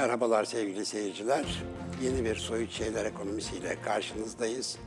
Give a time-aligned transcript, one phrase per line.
[0.00, 1.62] Merhabalar sevgili seyirciler.
[2.02, 4.78] Yeni bir Soyut Şeyler Ekonomisiyle karşınızdayız.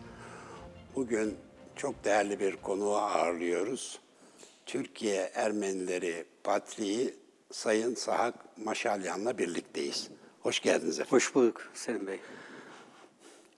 [0.95, 1.37] Bugün
[1.75, 3.99] çok değerli bir konuğu ağırlıyoruz.
[4.65, 7.15] Türkiye Ermenileri Patriği
[7.51, 10.09] Sayın Sahak Maşalyan'la birlikteyiz.
[10.41, 11.11] Hoş geldiniz efendim.
[11.11, 12.19] Hoş bulduk Selim Bey.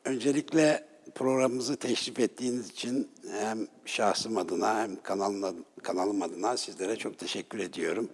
[0.06, 7.60] Öncelikle programımızı teşrif ettiğiniz için hem şahsım adına hem kanalım, kanalım adına sizlere çok teşekkür
[7.60, 8.10] ediyorum.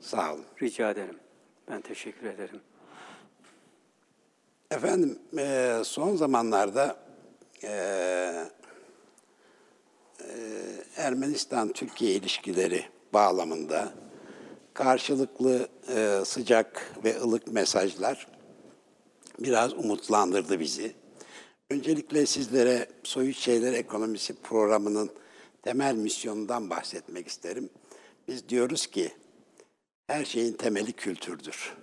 [0.00, 0.44] Sağ olun.
[0.62, 1.16] Rica ederim.
[1.70, 2.60] Ben teşekkür ederim.
[4.70, 6.96] Efendim e, son zamanlarda
[7.62, 7.68] e,
[10.20, 10.30] e,
[10.96, 13.92] Ermenistan-Türkiye ilişkileri bağlamında
[14.74, 18.26] karşılıklı e, sıcak ve ılık mesajlar
[19.38, 20.92] biraz umutlandırdı bizi.
[21.70, 25.10] Öncelikle sizlere Soyut Şeyler Ekonomisi programının
[25.62, 27.70] temel misyonundan bahsetmek isterim.
[28.28, 29.12] Biz diyoruz ki
[30.06, 31.74] her şeyin temeli kültürdür.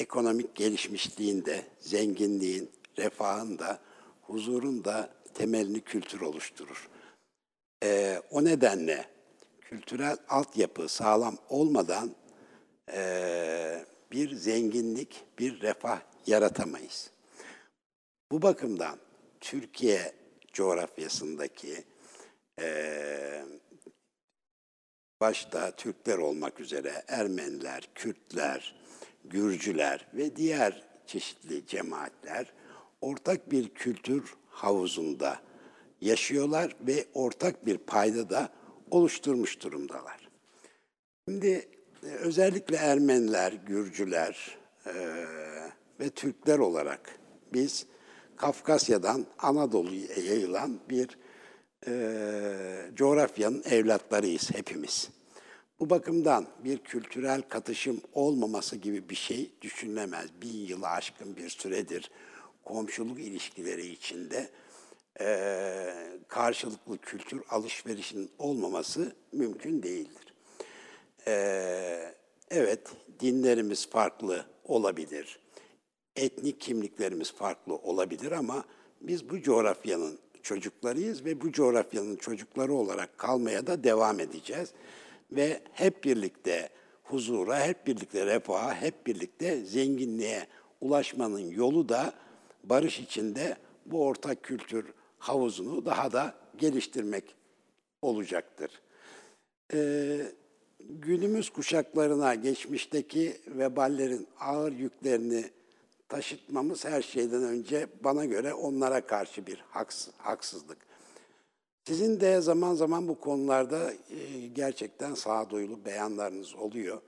[0.00, 3.80] Ekonomik gelişmişliğin de, zenginliğin, refahın da,
[4.22, 6.88] huzurun da temelini kültür oluşturur.
[7.82, 9.04] Ee, o nedenle
[9.60, 12.14] kültürel altyapı sağlam olmadan
[12.92, 17.10] e, bir zenginlik, bir refah yaratamayız.
[18.32, 18.98] Bu bakımdan
[19.40, 20.12] Türkiye
[20.52, 21.84] coğrafyasındaki
[22.60, 23.44] e,
[25.20, 28.80] başta Türkler olmak üzere Ermeniler, Kürtler,
[29.24, 32.52] Gürcüler ve diğer çeşitli cemaatler
[33.00, 35.40] ortak bir kültür havuzunda
[36.00, 38.48] yaşıyorlar ve ortak bir payda da
[38.90, 40.28] oluşturmuş durumdalar.
[41.28, 41.68] Şimdi
[42.02, 44.94] e, özellikle Ermeniler, Gürcüler e,
[46.00, 47.18] ve Türkler olarak
[47.52, 47.86] biz
[48.36, 51.18] Kafkasya'dan Anadolu'ya yayılan bir
[51.86, 51.92] e,
[52.94, 55.10] coğrafyanın evlatlarıyız hepimiz.
[55.80, 60.26] Bu bakımdan bir kültürel katışım olmaması gibi bir şey düşünülemez.
[60.42, 62.10] Bin yılı aşkın bir süredir
[62.64, 64.50] komşuluk ilişkileri içinde
[65.20, 65.94] e,
[66.28, 70.34] karşılıklı kültür alışverişinin olmaması mümkün değildir.
[71.26, 72.14] E,
[72.50, 72.88] evet,
[73.20, 75.38] dinlerimiz farklı olabilir,
[76.16, 78.64] etnik kimliklerimiz farklı olabilir ama
[79.00, 84.72] biz bu coğrafyanın çocuklarıyız ve bu coğrafyanın çocukları olarak kalmaya da devam edeceğiz.
[85.32, 86.68] Ve hep birlikte
[87.02, 90.46] huzura, hep birlikte refaha, hep birlikte zenginliğe
[90.80, 92.12] ulaşmanın yolu da
[92.64, 94.86] barış içinde bu ortak kültür
[95.18, 97.24] havuzunu daha da geliştirmek
[98.02, 98.80] olacaktır.
[99.72, 100.20] Ee,
[100.80, 105.44] günümüz kuşaklarına geçmişteki veballerin ağır yüklerini
[106.08, 109.64] taşıtmamız her şeyden önce bana göre onlara karşı bir
[110.18, 110.89] haksızlık.
[111.84, 117.00] Sizin de zaman zaman bu konularda e, gerçekten sağduyulu beyanlarınız oluyor.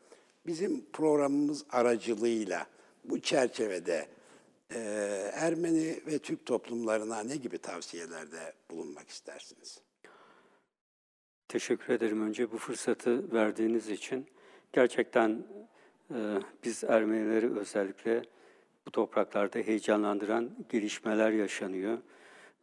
[0.47, 2.67] Bizim programımız aracılığıyla
[3.05, 4.07] bu çerçevede
[4.75, 4.79] e,
[5.35, 9.81] Ermeni ve Türk toplumlarına ne gibi tavsiyelerde bulunmak istersiniz?
[11.49, 14.27] Teşekkür ederim önce bu fırsatı verdiğiniz için.
[14.73, 15.47] Gerçekten
[16.11, 18.23] e, biz Ermenileri özellikle
[18.87, 21.99] bu topraklarda heyecanlandıran gelişmeler yaşanıyor.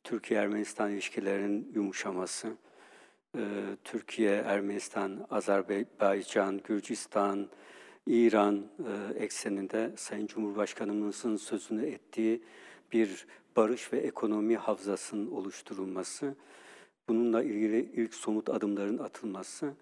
[0.04, 2.58] Türkiye-Ermenistan ilişkilerinin yumuşaması,
[3.36, 3.42] e,
[3.84, 7.50] Türkiye, Ermenistan, Azerbaycan, Gürcistan,
[8.08, 12.44] İran e, ekseninde Sayın Cumhurbaşkanımızın sözünü ettiği
[12.92, 16.36] bir barış ve ekonomi havzasının oluşturulması,
[17.10, 19.74] bununla ilgili ilk somut adımların atılması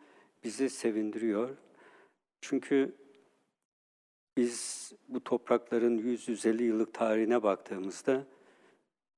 [0.44, 1.50] bizi sevindiriyor.
[2.42, 2.96] Çünkü
[4.38, 8.26] biz bu toprakların 100-150 yıllık tarihine baktığımızda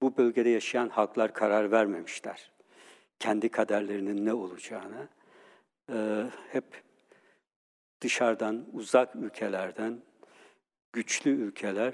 [0.02, 2.52] bu bölgede yaşayan halklar karar vermemişler.
[3.20, 5.08] Kendi kaderlerinin ne olacağını.
[5.92, 6.84] Ee, hep
[8.02, 10.02] dışarıdan, uzak ülkelerden,
[10.94, 11.94] güçlü ülkeler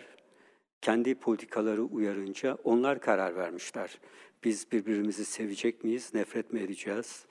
[0.82, 4.00] kendi politikaları uyarınca onlar karar vermişler.
[4.44, 7.26] Biz birbirimizi sevecek miyiz, nefret mi edeceğiz?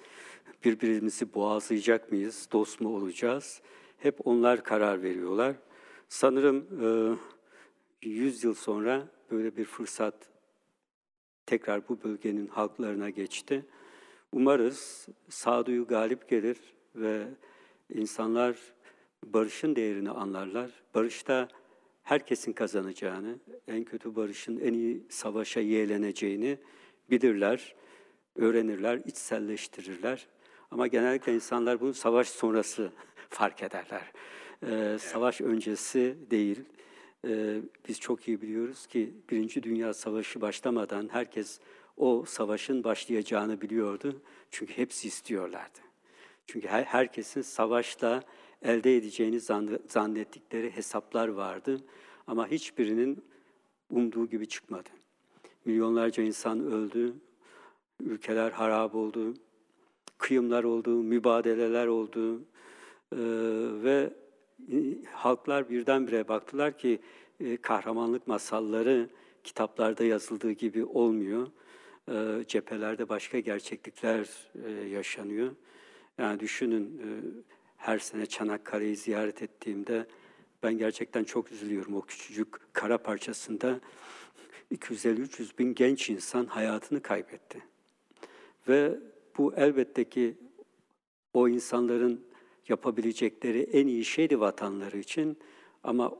[0.64, 3.62] Birbirimizi boğazlayacak mıyız, dost mu olacağız?
[3.98, 5.56] Hep onlar karar veriyorlar.
[6.08, 6.66] Sanırım
[8.02, 10.14] e, 100 yıl sonra böyle bir fırsat
[11.46, 13.64] tekrar bu bölgenin halklarına geçti.
[14.32, 16.58] Umarız sağduyu galip gelir
[16.94, 17.26] ve
[17.94, 18.56] insanlar
[19.25, 20.70] barışın değerini anlarlar.
[20.94, 21.49] Barışta
[22.02, 23.38] herkesin kazanacağını,
[23.69, 26.58] en kötü barışın en iyi savaşa yeğleneceğini
[27.11, 27.75] bilirler,
[28.37, 30.26] öğrenirler, içselleştirirler.
[30.70, 32.93] Ama genellikle insanlar bunu savaş sonrası
[33.29, 34.12] fark ederler.
[34.67, 36.61] Ee, savaş öncesi değil.
[37.26, 41.60] Ee, biz çok iyi biliyoruz ki Birinci Dünya Savaşı başlamadan herkes
[41.96, 44.22] o savaşın başlayacağını biliyordu.
[44.50, 45.78] Çünkü hepsi istiyorlardı.
[46.46, 48.22] Çünkü her, herkesin savaşla
[48.62, 49.40] elde edeceğini
[49.88, 51.80] zannettikleri hesaplar vardı.
[52.26, 53.24] Ama hiçbirinin
[53.90, 54.88] umduğu gibi çıkmadı.
[55.64, 57.14] Milyonlarca insan öldü,
[58.00, 59.34] ülkeler harap oldu,
[60.18, 62.40] kıyımlar oldu, mübadeleler oldu
[63.12, 63.16] ee,
[63.84, 64.10] ve
[65.12, 67.00] halklar birdenbire baktılar ki
[67.40, 69.08] e, kahramanlık masalları
[69.44, 71.46] kitaplarda yazıldığı gibi olmuyor.
[72.08, 74.28] E, cephelerde başka gerçeklikler
[74.64, 75.50] e, yaşanıyor.
[76.18, 77.08] Yani düşünün e,
[77.76, 80.06] her sene Çanakkale'yi ziyaret ettiğimde
[80.62, 81.96] ben gerçekten çok üzülüyorum.
[81.96, 83.80] O küçücük kara parçasında
[84.72, 87.62] 250-300 bin genç insan hayatını kaybetti.
[88.68, 88.98] Ve
[89.38, 90.34] bu elbette ki
[91.34, 92.24] o insanların
[92.69, 95.38] yapabilecekleri en iyi şeydi vatanları için
[95.82, 96.12] ama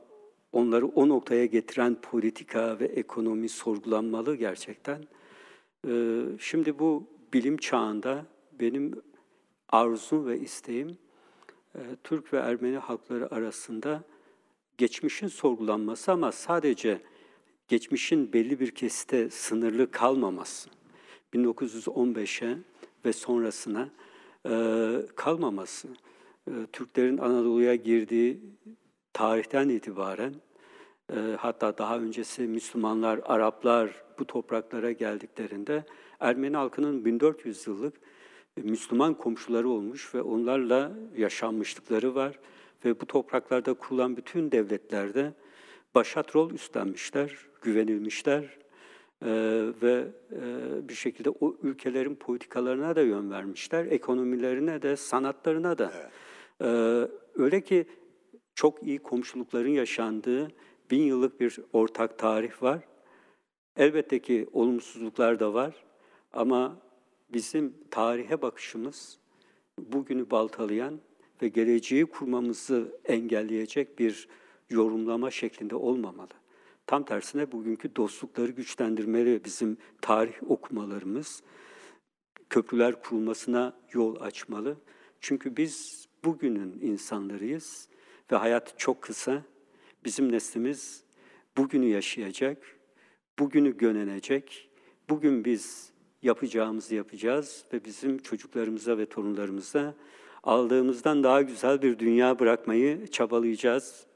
[0.51, 5.03] onları o noktaya getiren politika ve ekonomi sorgulanmalı gerçekten.
[5.87, 7.03] Ee, şimdi bu
[7.33, 8.25] bilim çağında
[8.59, 9.01] benim
[9.69, 10.97] arzum ve isteğim
[11.75, 14.03] e, Türk ve Ermeni halkları arasında
[14.77, 17.01] geçmişin sorgulanması ama sadece
[17.67, 20.69] geçmişin belli bir kesite sınırlı kalmaması.
[21.33, 22.57] 1915'e
[23.05, 23.89] ve sonrasına
[24.49, 24.51] e,
[25.15, 25.87] kalmaması.
[26.47, 28.41] E, Türklerin Anadolu'ya girdiği
[29.13, 30.35] tarihten itibaren
[31.13, 35.83] e, hatta daha öncesi Müslümanlar, Araplar bu topraklara geldiklerinde
[36.19, 37.93] Ermeni halkının 1400 yıllık
[38.57, 42.39] Müslüman komşuları olmuş ve onlarla yaşanmışlıkları var
[42.85, 45.33] ve bu topraklarda kurulan bütün devletlerde
[45.95, 48.43] başat rol üstlenmişler, güvenilmişler
[49.21, 49.31] e,
[49.81, 55.91] ve e, bir şekilde o ülkelerin politikalarına da yön vermişler, ekonomilerine de, sanatlarına da.
[55.95, 56.11] Evet.
[56.61, 56.67] E,
[57.35, 57.85] öyle ki
[58.55, 60.47] çok iyi komşulukların yaşandığı
[60.91, 62.79] bin yıllık bir ortak tarih var.
[63.77, 65.85] Elbette ki olumsuzluklar da var
[66.33, 66.77] ama
[67.29, 69.19] bizim tarihe bakışımız
[69.79, 70.99] bugünü baltalayan
[71.41, 74.27] ve geleceği kurmamızı engelleyecek bir
[74.69, 76.33] yorumlama şeklinde olmamalı.
[76.87, 81.43] Tam tersine bugünkü dostlukları güçlendirmeli bizim tarih okumalarımız,
[82.49, 84.77] köprüler kurulmasına yol açmalı.
[85.19, 87.87] Çünkü biz bugünün insanlarıyız
[88.31, 89.43] ve hayat çok kısa.
[90.05, 91.03] Bizim neslimiz
[91.57, 92.57] bugünü yaşayacak,
[93.39, 94.69] bugünü gönenecek.
[95.09, 95.91] Bugün biz
[96.21, 99.95] yapacağımızı yapacağız ve bizim çocuklarımıza ve torunlarımıza
[100.43, 104.07] aldığımızdan daha güzel bir dünya bırakmayı çabalayacağız,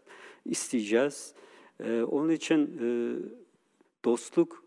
[0.46, 1.34] isteyeceğiz.
[1.84, 2.88] Ee, onun için e,
[4.06, 4.64] dostluk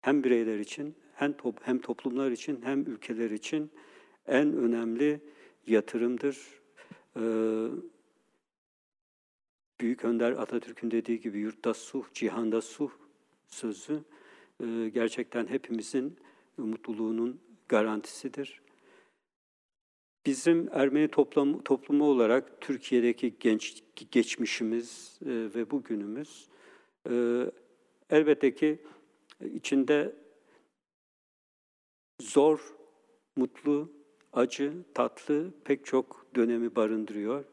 [0.00, 3.70] hem bireyler için hem, top, hem toplumlar için hem ülkeler için
[4.26, 5.20] en önemli
[5.66, 6.38] yatırımdır.
[7.16, 7.20] Ee,
[9.80, 12.90] Büyük Önder Atatürk'ün dediği gibi yurtta suh, cihanda suh
[13.46, 14.04] sözü
[14.60, 16.16] e, gerçekten hepimizin
[16.56, 18.62] mutluluğunun garantisidir.
[20.26, 26.48] Bizim Ermeni toplum, toplumu olarak Türkiye'deki genç geçmişimiz e, ve bugünümüz
[27.10, 27.44] e,
[28.10, 28.78] elbette ki
[29.54, 30.16] içinde
[32.20, 32.74] zor,
[33.36, 33.92] mutlu,
[34.32, 37.44] acı, tatlı pek çok dönemi barındırıyor.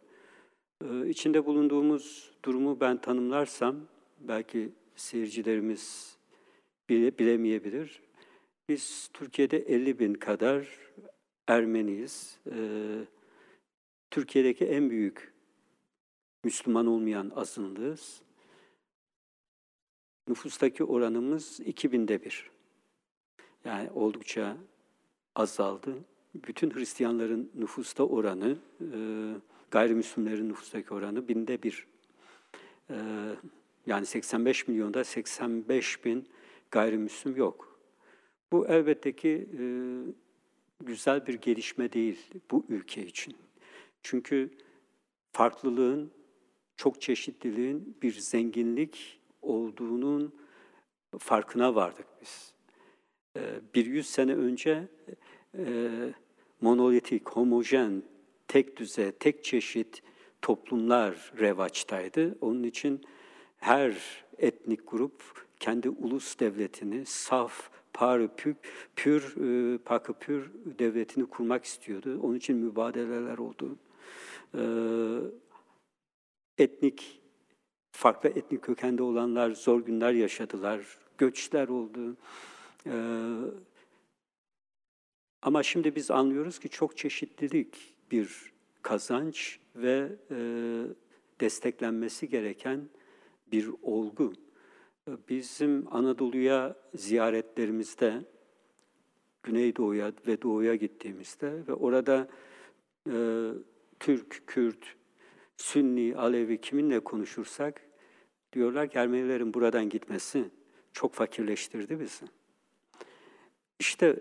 [0.84, 3.76] E, içinde bulunduğumuz durumu ben tanımlarsam
[4.20, 6.18] belki seyircilerimiz
[6.90, 8.02] bile, bilemeyebilir.
[8.70, 10.68] Biz Türkiye'de 50 bin kadar
[11.50, 12.40] Ermeniyiz.
[12.52, 13.06] Ee,
[14.12, 15.34] Türkiye'deki en büyük
[16.44, 18.22] Müslüman olmayan azınlığız.
[20.28, 22.52] Nüfustaki oranımız 2000'de bir.
[23.66, 24.58] Yani oldukça
[25.36, 25.96] azaldı.
[26.36, 28.98] Bütün Hristiyanların nüfusta oranı, e,
[29.72, 31.88] gayrimüslimlerin nüfustaki oranı binde bir.
[32.90, 32.96] E,
[33.86, 36.28] yani 85 milyonda 85 bin
[36.72, 37.80] gayrimüslim yok.
[38.52, 39.64] Bu elbette ki e,
[40.84, 43.36] güzel bir gelişme değil bu ülke için.
[44.04, 44.50] Çünkü
[45.32, 46.12] farklılığın,
[46.78, 50.36] çok çeşitliliğin bir zenginlik olduğunun
[51.18, 52.54] farkına vardık biz.
[53.38, 53.42] E,
[53.76, 54.88] bir yüz sene önce
[55.58, 55.90] e,
[56.62, 58.04] monolitik, homojen,
[58.48, 60.04] tek düze, tek çeşit
[60.42, 62.38] toplumlar revaçtaydı.
[62.42, 63.02] Onun için
[63.58, 63.98] her
[64.38, 65.24] etnik grup
[65.60, 68.56] kendi ulus devletini, saf, par, pür,
[68.96, 72.20] pür, e, pakı pür devletini kurmak istiyordu.
[72.24, 73.78] Onun için mübadeleler oldu.
[74.56, 74.64] E,
[76.64, 77.22] etnik,
[77.92, 80.98] farklı etnik kökende olanlar zor günler yaşadılar.
[81.18, 82.18] Göçler oldu.
[82.86, 82.94] E,
[85.42, 90.10] ama şimdi biz anlıyoruz ki çok çeşitlilik bir kazanç ve
[91.42, 92.90] desteklenmesi gereken
[93.52, 94.34] bir olgu.
[95.30, 98.14] Bizim Anadolu'ya ziyaretlerimizde,
[99.44, 102.28] Güneydoğu'ya ve Doğu'ya gittiğimizde ve orada
[103.10, 103.50] e,
[104.00, 104.96] Türk, Kürt,
[105.58, 107.90] Sünni, Alevi kiminle konuşursak
[108.54, 110.50] Diyorlar ki Ermenilerin buradan gitmesi
[110.94, 112.26] çok fakirleştirdi bizi.
[113.80, 114.20] İşte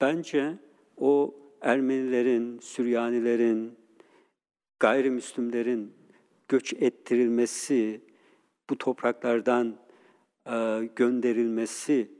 [0.00, 0.54] bence
[0.96, 3.78] o Ermenilerin, Süryanilerin,
[4.80, 5.92] gayrimüslimlerin
[6.48, 8.00] göç ettirilmesi,
[8.70, 9.76] bu topraklardan
[10.46, 12.10] e, gönderilmesi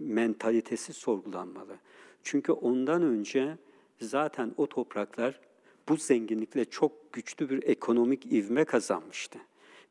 [0.00, 1.76] mentalitesi sorgulanmalı.
[2.22, 3.58] Çünkü ondan önce
[4.00, 5.40] zaten o topraklar
[5.88, 9.38] bu zenginlikle çok güçlü bir ekonomik ivme kazanmıştı.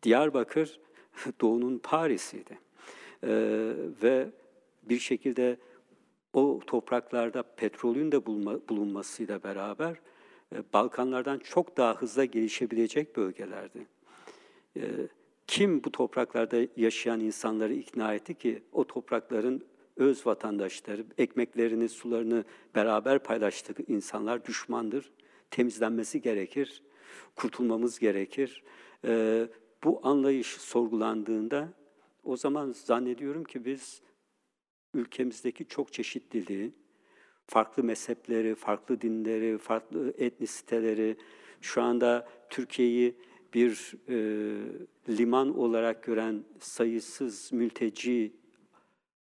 [0.03, 0.79] Diyarbakır
[1.41, 2.59] Doğu'nun Paris'iydi.
[3.23, 3.73] Ee,
[4.03, 4.29] ve
[4.83, 5.57] bir şekilde
[6.33, 9.95] o topraklarda petrolün de bulunma, bulunmasıyla beraber
[10.55, 13.87] e, Balkanlardan çok daha hızlı gelişebilecek bölgelerdi.
[14.77, 14.81] E,
[15.47, 19.63] kim bu topraklarda yaşayan insanları ikna etti ki o toprakların
[19.97, 22.43] öz vatandaşları, ekmeklerini, sularını
[22.75, 25.11] beraber paylaştığı insanlar düşmandır,
[25.51, 26.83] temizlenmesi gerekir,
[27.35, 28.63] kurtulmamız gerekir.
[29.05, 29.45] E,
[29.83, 31.69] bu anlayış sorgulandığında
[32.23, 34.01] o zaman zannediyorum ki biz
[34.93, 36.71] ülkemizdeki çok çeşitliliği,
[37.47, 41.17] farklı mezhepleri, farklı dinleri, farklı etnisiteleri,
[41.61, 43.15] şu anda Türkiye'yi
[43.53, 44.15] bir e,
[45.09, 48.33] liman olarak gören sayısız mülteci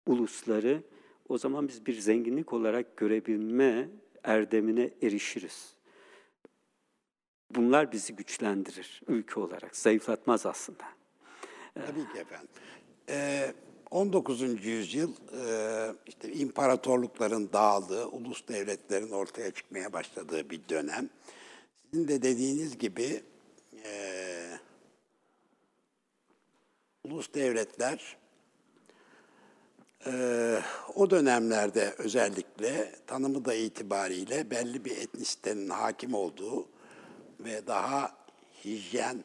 [0.07, 0.83] ulusları
[1.29, 3.89] o zaman biz bir zenginlik olarak görebilme
[4.25, 5.77] erdemine erişiriz.
[7.51, 10.85] Bunlar bizi güçlendirir ülke olarak, zayıflatmaz aslında.
[11.75, 12.49] Tabii ki efendim.
[13.09, 13.53] Ee,
[13.91, 14.43] 19.
[14.65, 15.13] yüzyıl
[16.07, 21.11] işte imparatorlukların dağıldığı, ulus devletlerin ortaya çıkmaya başladığı bir dönem.
[21.91, 23.23] Sizin de dediğiniz gibi
[27.05, 28.17] ulus devletler
[30.95, 36.69] o dönemlerde özellikle tanımı da itibariyle belli bir etnisitenin hakim olduğu
[37.41, 38.17] ve daha
[38.65, 39.25] hijyen,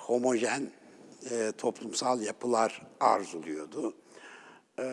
[0.00, 0.70] homojen
[1.30, 3.94] e, toplumsal yapılar arzuluyordu.
[4.78, 4.84] E,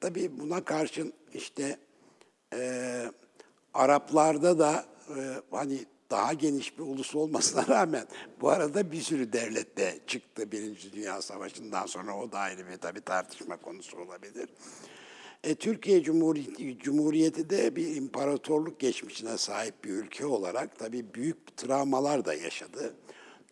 [0.00, 1.78] tabii buna karşın işte
[2.54, 3.02] e,
[3.74, 8.06] Araplarda da e, hani daha geniş bir ulus olmasına rağmen
[8.40, 12.76] bu arada bir sürü devlet de çıktı Birinci Dünya Savaşı'ndan sonra o da ayrı bir
[12.76, 14.48] tabii tartışma konusu olabilir.
[15.44, 22.24] E, Türkiye Cumhuriyeti, Cumhuriyeti de bir imparatorluk geçmişine sahip bir ülke olarak tabii büyük travmalar
[22.24, 22.94] da yaşadı.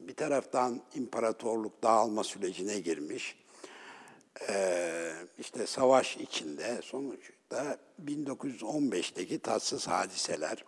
[0.09, 3.37] Bir taraftan imparatorluk dağılma sürecine girmiş.
[4.49, 10.65] Ee, işte savaş içinde sonuçta 1915'teki tatsız hadiseler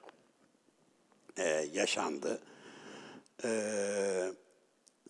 [1.37, 2.43] e, yaşandı.
[3.45, 4.33] Ee,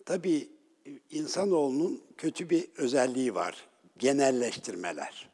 [0.05, 0.49] tabii
[1.09, 3.67] insanoğlunun kötü bir özelliği var.
[3.97, 5.29] Genelleştirmeler.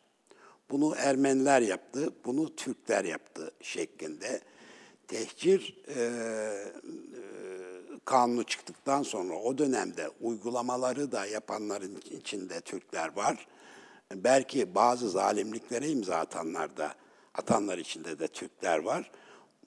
[0.70, 4.42] Bunu Ermeniler yaptı, bunu Türkler yaptı şeklinde.
[5.08, 6.02] Tehcir e,
[8.06, 13.48] kanunu çıktıktan sonra o dönemde uygulamaları da yapanların içinde Türkler var.
[14.16, 16.96] Belki bazı zalimliklere imza atanlar da
[17.34, 19.12] atanlar içinde de Türkler var.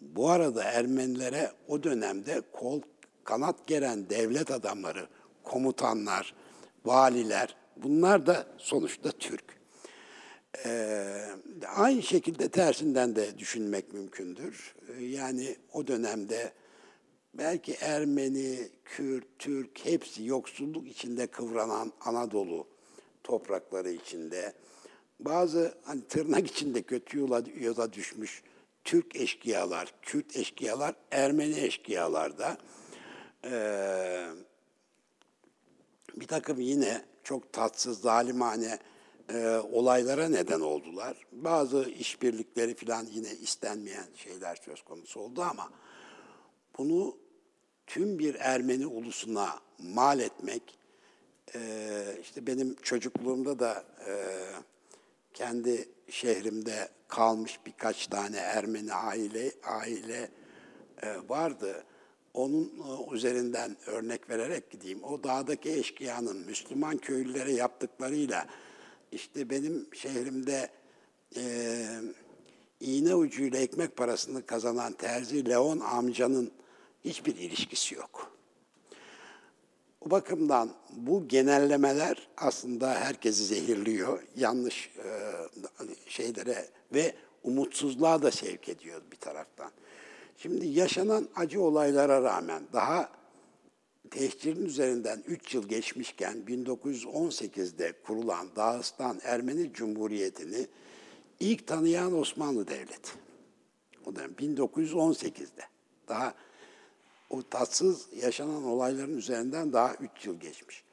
[0.01, 2.81] Bu arada Ermenilere o dönemde kol
[3.25, 5.07] kanat geren devlet adamları,
[5.43, 6.35] komutanlar,
[6.85, 9.45] valiler bunlar da sonuçta Türk.
[10.65, 11.27] Ee,
[11.77, 14.75] aynı şekilde tersinden de düşünmek mümkündür.
[14.89, 16.53] Ee, yani o dönemde
[17.39, 22.67] belki Ermeni, Kürt, Türk hepsi yoksulluk içinde kıvranan Anadolu
[23.25, 24.53] toprakları içinde
[25.21, 28.43] bazı hani tırnak içinde kötü yola, yola düşmüş
[28.85, 32.59] Türk eşkıyalar, Kürt eşkıyalar, Ermeni eşkıyalar da
[33.45, 34.27] ee,
[36.17, 38.79] bir takım yine çok tatsız, zalimane
[39.33, 41.27] e, olaylara neden oldular.
[41.33, 45.71] Bazı işbirlikleri falan yine istenmeyen şeyler söz konusu oldu ama
[46.79, 47.17] bunu
[47.87, 50.79] tüm bir Ermeni ulusuna mal etmek,
[51.55, 51.61] e,
[52.23, 54.13] işte benim çocukluğumda da e,
[55.35, 60.29] kendi şehrimde kalmış birkaç tane Ermeni aile aile
[61.03, 61.85] e, vardı.
[62.35, 62.73] Onun
[63.13, 65.05] üzerinden örnek vererek gideyim.
[65.05, 68.47] O dağdaki eşkıyanın Müslüman köylülere yaptıklarıyla
[69.13, 70.69] işte benim şehrimde
[71.37, 71.43] e,
[72.81, 76.53] iğne ucuyla ekmek parasını kazanan terzi Leon amcanın
[77.05, 78.31] hiçbir ilişkisi yok.
[80.01, 89.03] O bakımdan bu genellemeler aslında herkesi zehirliyor, yanlış e, şeylere ve umutsuzluğa da sevk ediyor
[89.13, 89.71] bir taraftan.
[90.37, 93.11] Şimdi yaşanan acı olaylara rağmen daha
[94.11, 100.67] tehcirin üzerinden 3 yıl geçmişken 1918'de kurulan Dağıstan Ermeni Cumhuriyeti'ni
[101.41, 103.11] ilk tanıyan Osmanlı Devleti.
[104.07, 105.63] O da 1918'de.
[106.09, 106.35] Daha
[107.35, 110.85] o tatsız yaşanan olayların üzerinden daha üç yıl geçmiş.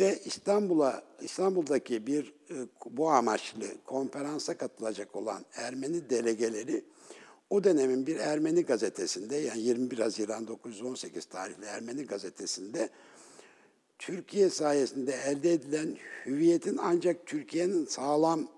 [0.00, 2.54] Ve İstanbul'a İstanbul'daki bir e,
[2.90, 6.84] bu amaçlı konferansa katılacak olan Ermeni delegeleri
[7.50, 12.88] o dönemin bir Ermeni gazetesinde yani 21 Haziran 1918 tarihli Ermeni gazetesinde
[13.98, 15.96] Türkiye sayesinde elde edilen
[16.26, 18.48] hüviyetin ancak Türkiye'nin sağlam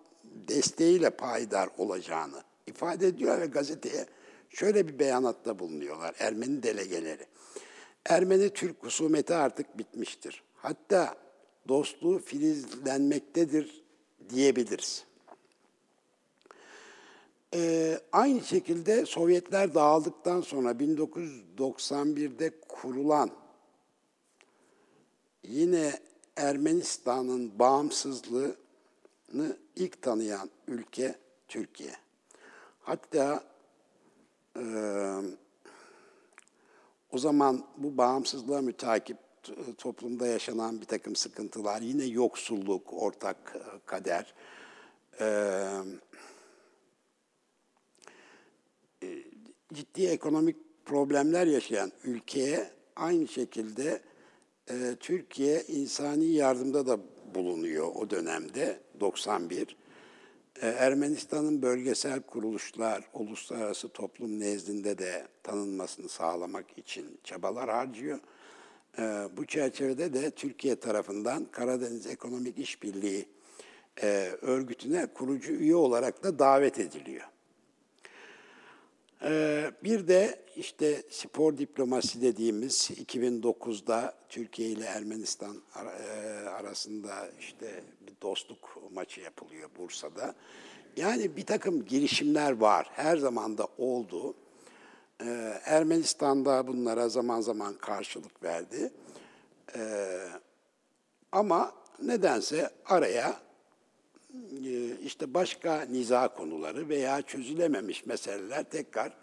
[0.48, 4.06] desteğiyle payidar olacağını ifade ediyor ve gazeteye
[4.54, 7.26] şöyle bir beyanatta bulunuyorlar Ermeni delegeleri.
[8.06, 10.42] Ermeni-Türk husumeti artık bitmiştir.
[10.56, 11.14] Hatta
[11.68, 13.82] dostluğu filizlenmektedir
[14.30, 15.04] diyebiliriz.
[17.54, 23.30] Ee, aynı şekilde Sovyetler dağıldıktan sonra 1991'de kurulan
[25.42, 26.00] yine
[26.36, 28.56] Ermenistan'ın bağımsızlığını
[29.76, 31.14] ilk tanıyan ülke
[31.48, 31.92] Türkiye.
[32.80, 33.53] Hatta
[34.56, 34.64] e,
[37.12, 39.18] o zaman bu bağımsızlığa mütakip
[39.78, 43.56] toplumda yaşanan bir takım sıkıntılar, yine yoksulluk, ortak
[43.86, 44.34] kader,
[45.20, 45.26] e,
[49.74, 54.00] ciddi ekonomik problemler yaşayan ülkeye aynı şekilde
[54.70, 56.98] e, Türkiye insani yardımda da
[57.34, 59.76] bulunuyor o dönemde 91.
[60.62, 68.20] E, Ermenistan'ın bölgesel kuruluşlar, uluslararası toplum nezdinde de tanınmasını sağlamak için çabalar harcıyor.
[68.98, 69.02] E,
[69.36, 73.28] bu çerçevede de Türkiye tarafından Karadeniz Ekonomik İşbirliği
[74.02, 77.33] e, örgütüne kurucu üye olarak da davet ediliyor.
[79.22, 86.08] Ee, bir de işte spor diplomasi dediğimiz 2009'da Türkiye ile Ermenistan e,
[86.48, 90.34] arasında işte bir dostluk maçı yapılıyor Bursa'da.
[90.96, 92.90] Yani bir takım girişimler var.
[92.92, 94.34] Her zaman da oldu.
[95.20, 98.92] Ee, Ermenistan'da bunlara zaman zaman karşılık verdi.
[99.76, 100.28] Ee,
[101.32, 101.72] ama
[102.02, 103.36] nedense araya
[105.04, 109.16] işte başka niza konuları veya çözülememiş meseleler tekrar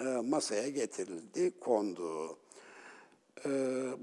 [0.00, 2.38] e, masaya getirildi, kondu.
[3.46, 3.50] E,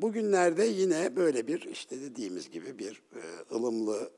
[0.02, 3.02] bugünlerde yine böyle bir işte dediğimiz gibi bir
[3.52, 4.12] ılımlı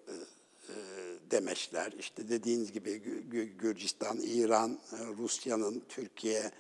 [1.32, 3.02] demeçler, işte dediğiniz gibi
[3.58, 4.80] Gürcistan, İran,
[5.18, 6.52] Rusya'nın, Türkiye,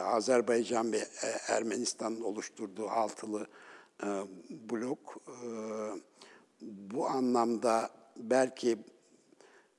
[0.00, 1.08] Azerbaycan ve
[1.48, 3.46] Ermenistan'ın oluşturduğu altılı
[4.70, 5.16] blok
[6.62, 8.78] bu anlamda belki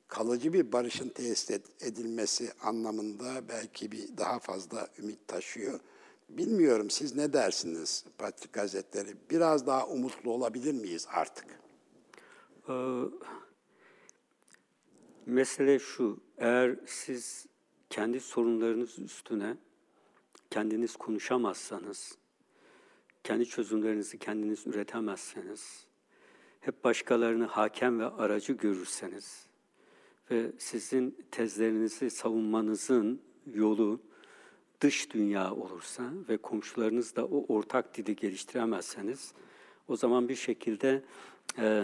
[0.10, 1.50] kalıcı bir barışın tesis
[1.82, 5.80] edilmesi anlamında belki bir daha fazla ümit taşıyor.
[6.30, 9.16] Bilmiyorum siz ne dersiniz Patrik Hazretleri?
[9.30, 11.46] Biraz daha umutlu olabilir miyiz artık?
[12.70, 13.04] Ee,
[15.26, 17.46] mesele şu, eğer siz
[17.90, 19.58] kendi sorunlarınız üstüne
[20.50, 22.18] kendiniz konuşamazsanız,
[23.24, 25.86] kendi çözümlerinizi kendiniz üretemezseniz,
[26.60, 29.49] hep başkalarını hakem ve aracı görürseniz,
[30.32, 33.22] ve sizin tezlerinizi savunmanızın
[33.54, 34.02] yolu
[34.82, 39.34] dış dünya olursa ve komşularınız da o ortak dili geliştiremezseniz
[39.88, 41.04] o zaman bir şekilde
[41.58, 41.84] e,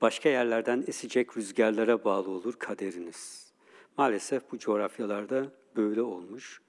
[0.00, 3.52] başka yerlerden esecek rüzgarlara bağlı olur kaderiniz.
[3.98, 6.62] Maalesef bu coğrafyalarda böyle olmuş.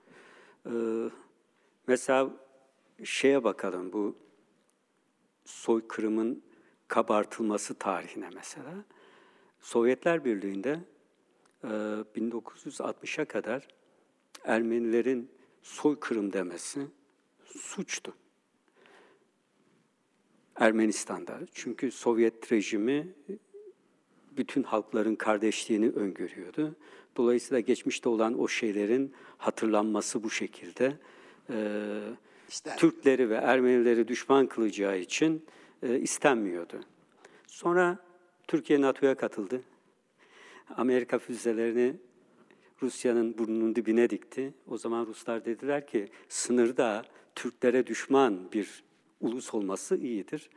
[0.65, 0.71] E,
[1.87, 2.29] mesela
[3.03, 4.15] şeye bakalım bu
[5.45, 6.43] soykırımın
[6.87, 8.73] kabartılması tarihine mesela.
[9.59, 10.79] Sovyetler Birliği'nde
[12.15, 13.67] 1960'a ee, kadar
[14.43, 15.29] Ermenilerin
[15.61, 16.87] soykırım demesi
[17.45, 18.13] suçtu.
[20.55, 21.39] Ermenistan'da.
[21.53, 23.13] Çünkü Sovyet rejimi
[24.37, 26.75] bütün halkların kardeşliğini öngörüyordu.
[27.17, 30.97] Dolayısıyla geçmişte olan o şeylerin hatırlanması bu şekilde
[31.49, 31.99] e,
[32.49, 32.77] İster.
[32.77, 35.45] Türkleri ve Ermenileri düşman kılacağı için
[35.83, 36.83] e, istenmiyordu.
[37.47, 37.97] Sonra
[38.47, 39.61] Türkiye NATO'ya katıldı.
[40.69, 41.95] Amerika füzelerini
[42.81, 44.53] Rusya'nın burnunun dibine dikti.
[44.67, 48.83] O zaman Ruslar dediler ki sınırda Türklere düşman bir
[49.21, 50.49] ulus olması iyidir.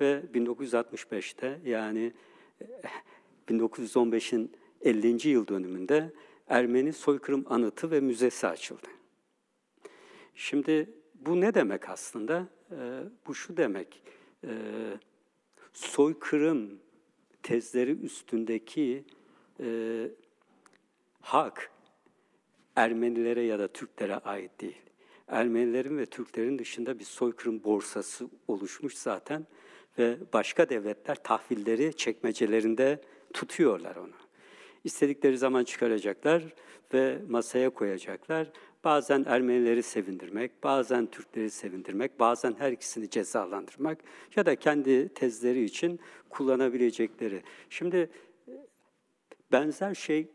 [0.00, 2.12] Ve 1965'te yani
[3.48, 5.28] 1915'in eh, 50.
[5.28, 6.12] yıl dönümünde
[6.48, 8.86] Ermeni soykırım anıtı ve müzesi açıldı.
[10.34, 12.48] Şimdi bu ne demek aslında?
[12.70, 14.02] Ee, bu şu demek,
[14.44, 14.50] e,
[15.72, 16.78] soykırım
[17.42, 19.04] tezleri üstündeki
[19.60, 20.08] e,
[21.20, 21.70] hak
[22.76, 24.82] Ermenilere ya da Türklere ait değil.
[25.28, 29.46] Ermenilerin ve Türklerin dışında bir soykırım borsası oluşmuş zaten
[29.98, 33.00] ve başka devletler tahvilleri çekmecelerinde
[33.32, 34.12] tutuyorlar onu.
[34.84, 36.42] İstedikleri zaman çıkaracaklar
[36.94, 38.52] ve masaya koyacaklar.
[38.84, 43.98] bazen Ermenileri sevindirmek, bazen Türkleri sevindirmek, bazen her ikisini cezalandırmak
[44.36, 47.42] ya da kendi tezleri için kullanabilecekleri.
[47.70, 48.10] Şimdi
[49.52, 50.30] benzer şey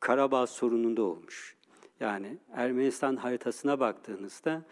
[0.00, 1.56] Karabağ sorununda olmuş.
[2.00, 4.62] Yani Ermenistan haritasına baktığınızda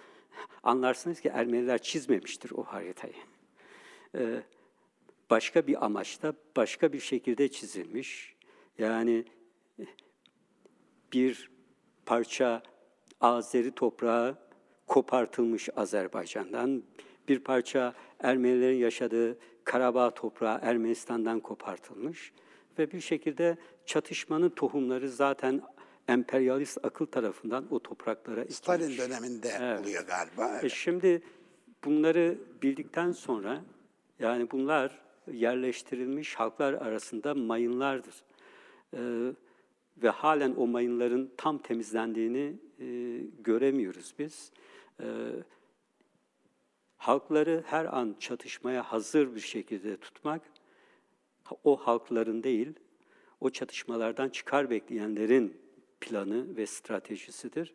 [0.63, 3.15] anlarsınız ki Ermeniler çizmemiştir o haritayı.
[4.15, 4.43] Ee,
[5.31, 8.37] başka bir amaçla, başka bir şekilde çizilmiş.
[8.79, 9.25] Yani
[11.13, 11.51] bir
[12.07, 12.63] parça
[13.21, 14.39] Azeri toprağı
[14.87, 16.83] kopartılmış Azerbaycan'dan,
[17.29, 22.33] bir parça Ermenilerin yaşadığı Karabağ toprağı Ermenistan'dan kopartılmış
[22.79, 25.63] ve bir şekilde çatışmanın tohumları zaten
[26.09, 28.99] emperyalist akıl tarafından o topraklara Stalin ekilmiş.
[28.99, 29.81] döneminde Evet.
[29.81, 30.57] oluyor galiba.
[30.57, 30.73] E Evet.
[30.73, 31.23] şimdi
[31.85, 33.61] bunları bildikten sonra
[34.19, 34.99] yani bunlar
[35.33, 38.15] yerleştirilmiş halklar arasında mayınlardır.
[38.95, 39.33] Ee,
[40.03, 42.87] ve halen o mayınların tam temizlendiğini e,
[43.43, 44.53] göremiyoruz biz.
[45.01, 45.07] Ee,
[46.97, 50.43] halkları her an çatışmaya hazır bir şekilde tutmak
[51.65, 52.73] o halkların değil,
[53.41, 55.57] o çatışmalardan çıkar bekleyenlerin
[56.01, 57.75] planı ve stratejisidir.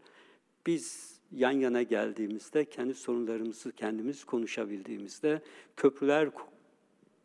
[0.67, 5.41] Biz yan yana geldiğimizde, kendi sorunlarımızı kendimiz konuşabildiğimizde,
[5.77, 6.49] köprüler ko-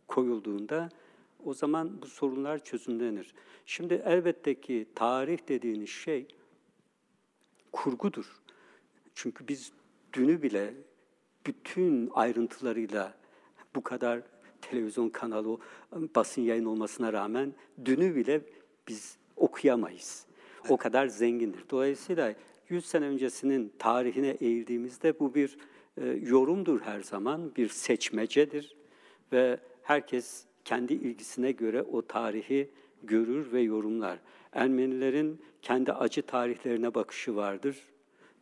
[0.09, 0.89] koyulduğunda
[1.45, 3.35] o zaman bu sorunlar çözümlenir.
[3.67, 6.27] Şimdi elbette ki tarih dediğiniz şey
[7.73, 8.41] kurgudur.
[9.15, 9.73] Çünkü biz
[10.13, 10.75] dünü bile
[11.47, 13.15] bütün ayrıntılarıyla
[13.75, 14.23] bu kadar
[14.63, 15.59] televizyon kanalı,
[15.93, 18.41] basın yayın olmasına rağmen dünü bile
[18.89, 20.27] biz okuyamayız.
[20.69, 21.65] O kadar zengindir.
[21.71, 22.35] Dolayısıyla
[22.69, 25.59] 100 sene öncesinin tarihine eğildiğimizde bu bir
[25.97, 28.77] e, yorumdur her zaman, bir seçmecedir
[29.33, 32.71] ve herkes kendi ilgisine göre o tarihi
[33.03, 34.19] görür ve yorumlar.
[34.53, 37.77] Ermenilerin kendi acı tarihlerine bakışı vardır.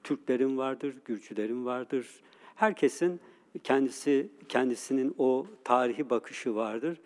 [0.04, 2.06] Türklerin vardır, Gürcülerin vardır.
[2.54, 3.20] Herkesin
[3.64, 7.00] kendisi kendisinin o tarihi bakışı vardır.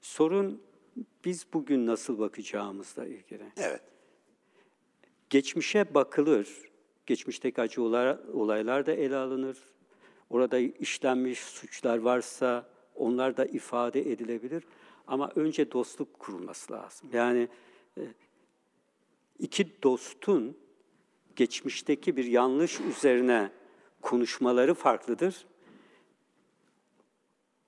[0.00, 0.62] Sorun
[1.24, 3.44] biz bugün nasıl bakacağımızla ilgili.
[3.56, 3.82] Evet.
[5.30, 6.48] Geçmişe bakılır.
[7.06, 9.58] Geçmişteki acı olay- olaylar da ele alınır.
[10.30, 14.64] Orada işlenmiş suçlar varsa onlar da ifade edilebilir.
[15.06, 17.08] Ama önce dostluk kurulması lazım.
[17.12, 17.48] Yani
[17.98, 18.02] e,
[19.38, 20.56] iki dostun
[21.36, 23.50] geçmişteki bir yanlış üzerine
[24.02, 25.46] konuşmaları farklıdır.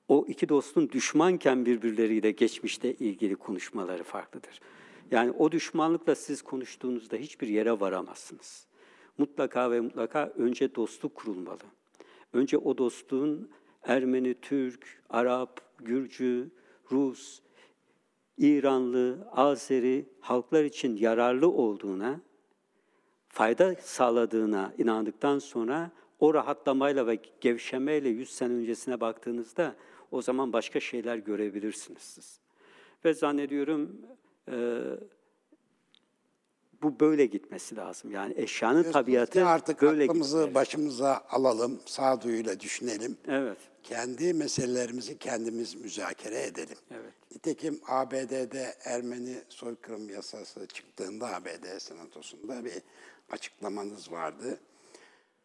[0.08, 4.60] O iki dostun düşmanken birbirleriyle geçmişte ilgili konuşmaları farklıdır.
[5.10, 8.66] Yani o düşmanlıkla siz konuştuğunuzda hiçbir yere varamazsınız.
[9.18, 11.62] Mutlaka ve mutlaka önce dostluk kurulmalı.
[12.32, 13.50] Önce o dostluğun
[13.82, 16.50] Ermeni, Türk, Arap, Gürcü,
[16.92, 17.40] Rus,
[18.38, 22.20] İranlı, Azeri halklar için yararlı olduğuna,
[23.28, 25.90] fayda sağladığına inandıktan sonra
[26.20, 29.76] o rahatlamayla ve gevşemeyle 100 sene öncesine baktığınızda
[30.16, 32.38] o zaman başka şeyler görebilirsiniz siz.
[33.04, 33.96] Ve zannediyorum
[34.48, 34.54] e,
[36.82, 38.10] bu böyle gitmesi lazım.
[38.10, 40.54] Yani eşyanın tabiatı artık böyle aklımızı gitmeli.
[40.54, 43.16] başımıza alalım, sağduyuyla düşünelim.
[43.28, 46.76] Evet, Kendi meselelerimizi kendimiz müzakere edelim.
[46.90, 47.12] evet.
[47.34, 52.72] Nitekim ABD'de Ermeni soykırım yasası çıktığında ABD senatosunda bir
[53.30, 54.58] açıklamanız vardı.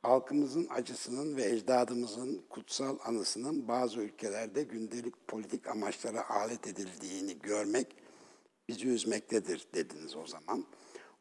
[0.01, 7.87] Halkımızın acısının ve ecdadımızın kutsal anısının bazı ülkelerde gündelik politik amaçlara alet edildiğini görmek
[8.67, 10.65] bizi üzmektedir dediniz o zaman.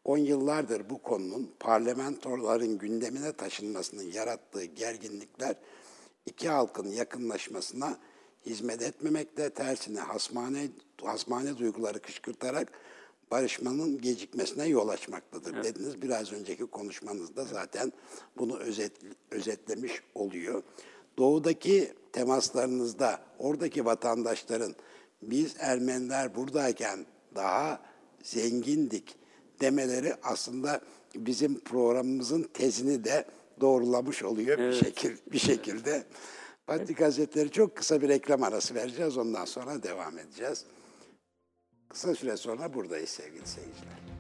[0.04, 5.56] On yıllardır bu konunun parlamentoların gündemine taşınmasının yarattığı gerginlikler
[6.26, 7.98] iki halkın yakınlaşmasına
[8.46, 10.68] hizmet etmemekte, tersine hasmane,
[11.02, 12.72] hasmane duyguları kışkırtarak
[13.30, 16.02] barışmanın gecikmesine yol açmaktadır dediniz.
[16.02, 17.92] Biraz önceki konuşmanızda zaten
[18.38, 18.92] bunu özet,
[19.30, 20.62] özetlemiş oluyor.
[21.18, 24.74] Doğudaki temaslarınızda oradaki vatandaşların
[25.22, 27.80] biz Ermeniler buradayken daha
[28.22, 29.16] zengindik
[29.60, 30.80] demeleri aslında
[31.14, 33.24] bizim programımızın tezini de
[33.60, 36.04] doğrulamış oluyor bir şekil bir şekilde.
[36.66, 39.16] Patrik Hazretleri çok kısa bir reklam arası vereceğiz.
[39.16, 40.64] Ondan sonra devam edeceğiz.
[41.90, 44.19] Kısa süre sonra buradayız sevgili seyirciler.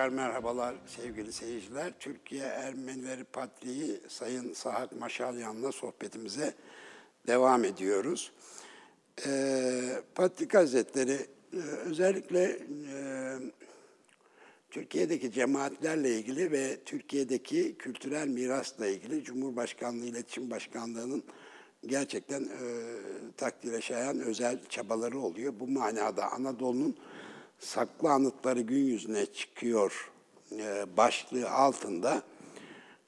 [0.00, 1.92] Tekrar merhabalar sevgili seyirciler.
[2.00, 6.54] Türkiye Ermenileri Patriği Sayın Sahat Maşalyan'la sohbetimize
[7.26, 8.32] devam ediyoruz.
[9.26, 12.42] Ee, Patrik Hazretleri e, özellikle
[12.92, 12.98] e,
[14.70, 21.24] Türkiye'deki cemaatlerle ilgili ve Türkiye'deki kültürel mirasla ilgili Cumhurbaşkanlığı İletişim Başkanlığı'nın
[21.86, 22.62] gerçekten e,
[23.36, 25.54] takdire şayan özel çabaları oluyor.
[25.60, 26.96] Bu manada Anadolu'nun
[27.60, 30.10] saklı anıtları gün yüzüne çıkıyor
[30.52, 32.22] e, başlığı altında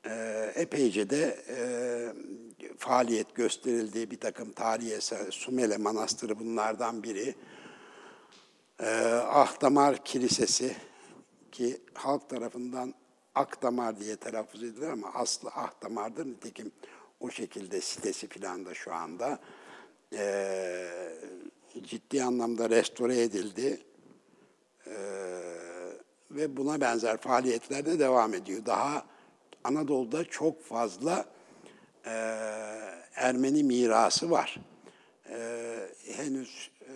[0.06, 0.12] e,
[0.54, 1.58] epeyce de e,
[2.78, 7.34] faaliyet gösterildiği bir takım tarihi eser, Sumele Manastırı bunlardan biri.
[9.28, 10.76] Ahdamar Kilisesi
[11.52, 12.94] ki halk tarafından
[13.34, 16.26] Akdamar diye telaffuz edilir ama aslı Ahdamar'dır.
[16.26, 16.72] Nitekim
[17.20, 19.38] o şekilde sitesi filan da şu anda
[21.82, 23.80] ciddi anlamda restore edildi.
[24.86, 24.96] E,
[26.30, 28.66] ve buna benzer faaliyetler de devam ediyor.
[28.66, 29.04] Daha
[29.64, 31.24] Anadolu'da çok fazla
[32.06, 32.12] e,
[33.14, 34.60] Ermeni mirası var.
[35.30, 35.78] E,
[36.16, 36.92] henüz e,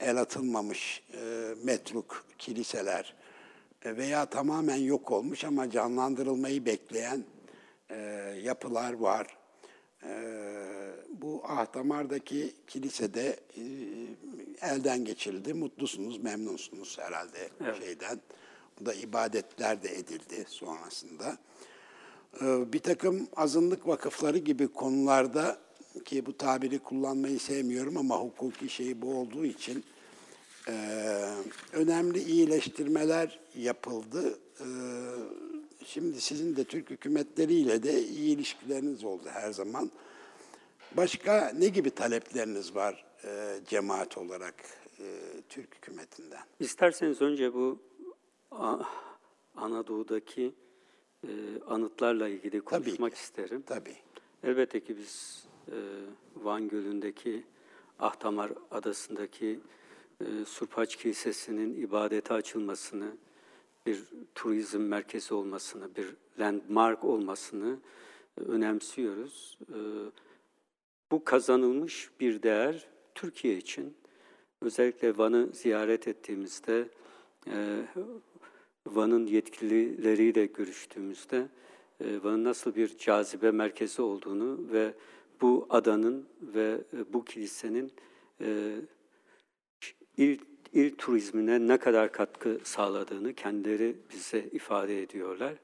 [0.00, 3.14] el atılmamış e, metruk kiliseler
[3.84, 7.24] e, veya tamamen yok olmuş ama canlandırılmayı bekleyen
[7.90, 7.96] e,
[8.42, 9.26] yapılar var.
[10.02, 10.12] E,
[11.08, 13.62] bu Ahdamar'daki kilisede e,
[14.60, 15.54] elden geçirildi.
[15.54, 17.78] Mutlusunuz, memnunsunuz herhalde Evet.
[17.84, 18.20] şeyden.
[18.80, 21.38] Bu da ibadetler de edildi sonrasında.
[22.42, 25.58] Ee, Bir takım azınlık vakıfları gibi konularda
[26.04, 29.84] ki bu tabiri kullanmayı sevmiyorum ama hukuki şey bu olduğu için
[30.68, 30.72] e,
[31.72, 34.38] önemli iyileştirmeler yapıldı.
[34.60, 34.64] Ee,
[35.86, 39.90] Şimdi sizin de Türk hükümetleriyle de iyi ilişkileriniz oldu her zaman.
[40.96, 44.54] Başka ne gibi talepleriniz var e, cemaat olarak
[45.00, 45.04] e,
[45.48, 46.40] Türk hükümetinden?
[46.60, 47.78] İsterseniz önce bu
[49.56, 50.54] Anadolu'daki
[51.24, 51.30] e,
[51.66, 53.18] anıtlarla ilgili Tabii konuşmak ki.
[53.20, 53.62] isterim.
[53.66, 53.96] Tabii.
[54.44, 55.76] Elbette ki biz e,
[56.36, 57.44] Van Gölü'ndeki
[57.98, 59.60] Ahtamar Adası'ndaki
[60.20, 63.12] e, Surpaç Kilisesi'nin ibadete açılmasını,
[63.86, 67.76] bir turizm merkezi olmasını, bir landmark olmasını
[68.38, 69.58] e, önemsiyoruz.
[69.68, 69.78] E,
[71.10, 73.96] bu kazanılmış bir değer Türkiye için.
[74.62, 76.88] Özellikle Van'ı ziyaret ettiğimizde,
[77.46, 77.82] e,
[78.86, 81.48] Van'ın yetkilileriyle görüştüğümüzde
[82.00, 84.94] e, Van'ın nasıl bir cazibe merkezi olduğunu ve
[85.40, 87.92] bu adanın ve e, bu kilisenin
[90.16, 90.38] il,
[90.72, 95.54] il turizmine ne kadar katkı sağladığını kendileri bize ifade ediyorlar.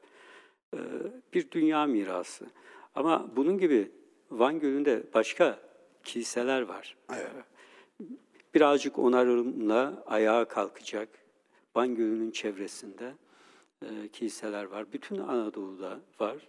[1.35, 2.47] Bir dünya mirası.
[2.95, 3.91] Ama bunun gibi
[4.31, 5.59] Van Gölü'nde başka
[6.05, 6.97] kiliseler var.
[7.13, 7.31] Evet.
[8.55, 11.09] Birazcık onarımla ayağa kalkacak
[11.77, 13.15] Van Gölü'nün çevresinde
[13.83, 14.93] e, kiliseler var.
[14.93, 16.49] Bütün Anadolu'da var.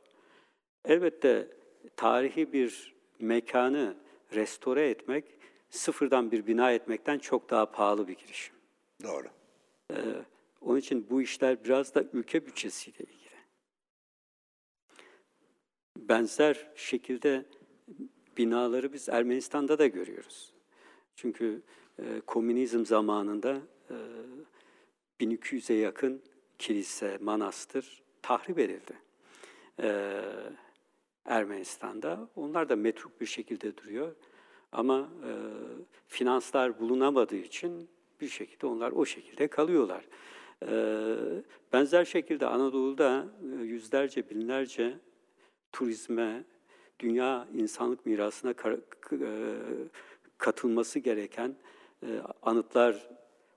[0.85, 1.47] Elbette
[1.95, 3.95] tarihi bir mekanı
[4.33, 5.25] restore etmek,
[5.69, 8.55] sıfırdan bir bina etmekten çok daha pahalı bir girişim.
[9.03, 9.27] Doğru.
[9.91, 9.95] Ee,
[10.61, 13.35] onun için bu işler biraz da ülke bütçesiyle ilgili.
[15.97, 17.45] Benzer şekilde
[18.37, 20.53] binaları biz Ermenistan'da da görüyoruz.
[21.15, 21.61] Çünkü
[21.99, 23.57] e, komünizm zamanında
[23.89, 23.95] e,
[25.21, 26.21] 1200'e yakın
[26.59, 28.93] kilise, manastır tahrip edildi.
[29.81, 30.21] E,
[31.25, 32.29] Ermenistan'da.
[32.35, 34.15] Onlar da metruk bir şekilde duruyor.
[34.71, 35.31] Ama e,
[36.07, 37.89] finanslar bulunamadığı için
[38.21, 40.05] bir şekilde onlar o şekilde kalıyorlar.
[40.67, 40.75] E,
[41.73, 43.25] benzer şekilde Anadolu'da
[43.59, 44.97] e, yüzlerce, binlerce
[45.71, 46.43] turizme,
[46.99, 48.55] dünya insanlık mirasına e,
[50.37, 51.55] katılması gereken
[52.03, 52.07] e,
[52.41, 53.09] anıtlar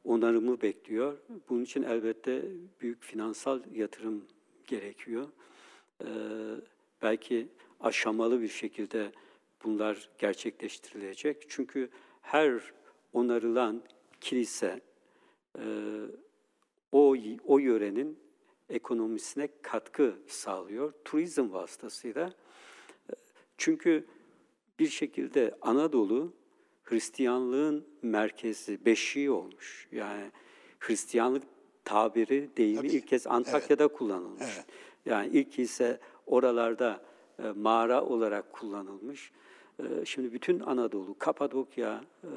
[0.05, 1.19] onarımı bekliyor.
[1.49, 2.43] Bunun için elbette
[2.81, 4.25] büyük finansal yatırım
[4.67, 5.29] gerekiyor.
[6.01, 6.09] E,
[7.03, 7.49] belki
[7.81, 9.13] aşamalı bir şekilde
[9.65, 11.45] bunlar gerçekleştirilecek.
[11.49, 11.89] Çünkü
[12.23, 12.73] her
[13.13, 13.83] onarılan
[14.21, 14.81] kilise
[16.93, 18.19] o o yörenin
[18.69, 22.33] ekonomisine katkı sağlıyor turizm vasıtasıyla.
[23.59, 24.07] Çünkü
[24.79, 26.33] bir şekilde Anadolu
[26.83, 29.89] Hristiyanlığın merkezi, beşiği olmuş.
[29.93, 30.31] Yani
[30.79, 31.43] Hristiyanlık
[31.85, 34.55] tabiri, deyimi Tabii, ilk kez Antakya'da kullanılmış.
[34.57, 34.67] Evet.
[35.07, 37.03] Yani ilk ise oralarda
[37.39, 39.33] e, mağara olarak kullanılmış.
[39.79, 42.33] E, şimdi bütün Anadolu, Kapadokya, e,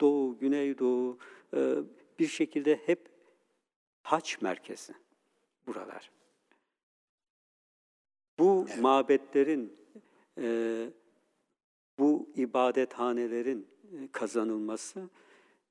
[0.00, 1.18] Doğu, Güneydoğu
[1.56, 1.74] e,
[2.18, 3.08] bir şekilde hep
[4.02, 4.94] haç merkezi
[5.66, 6.10] buralar.
[8.38, 9.81] Bu mabetlerin,
[10.38, 10.86] e,
[11.98, 15.08] bu ibadethanelerin e, kazanılması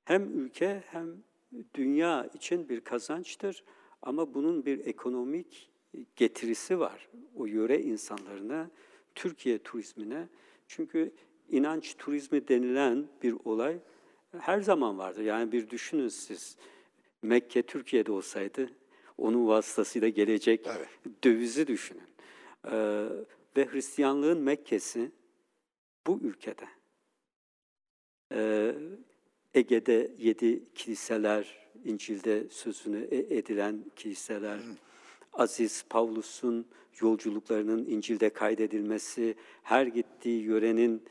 [0.06, 1.08] hem ülke hem
[1.74, 3.63] dünya için bir kazançtır
[4.02, 5.69] ama bunun bir ekonomik
[6.15, 7.10] getirisi var.
[7.36, 8.69] O yöre insanlarına,
[9.15, 10.28] Türkiye turizmine
[10.67, 11.12] Çünkü
[11.50, 13.80] inanç turizmi denilen bir olay
[14.39, 15.24] her zaman vardı.
[15.24, 16.58] Yani bir düşünün siz
[17.21, 18.69] Mekke Türkiye'de olsaydı
[19.17, 20.88] onun vasıtasıyla gelecek Tabii.
[21.24, 22.02] dövizi düşünün.
[22.71, 23.08] Ee,
[23.58, 25.12] ve Hristiyanlığın Mekke'si
[26.08, 26.66] bu ülkede.
[28.32, 28.76] Ee,
[29.54, 34.60] Ege'de yedi kiliseler, İncil'de sözünü e- edilen kiliseler,
[35.34, 36.68] Aziz Pavlus'un
[37.02, 41.04] yolculuklarının İncil'de kaydedilmesi, her gittiği yörenin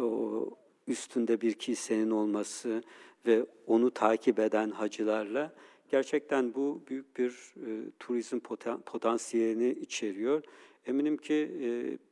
[0.00, 0.50] o
[0.86, 2.82] üstünde bir kilisenin olması
[3.26, 5.54] ve onu takip eden hacılarla
[5.90, 8.38] gerçekten bu büyük bir e, turizm
[8.86, 10.42] potansiyelini içeriyor.
[10.88, 11.68] Eminim ki e,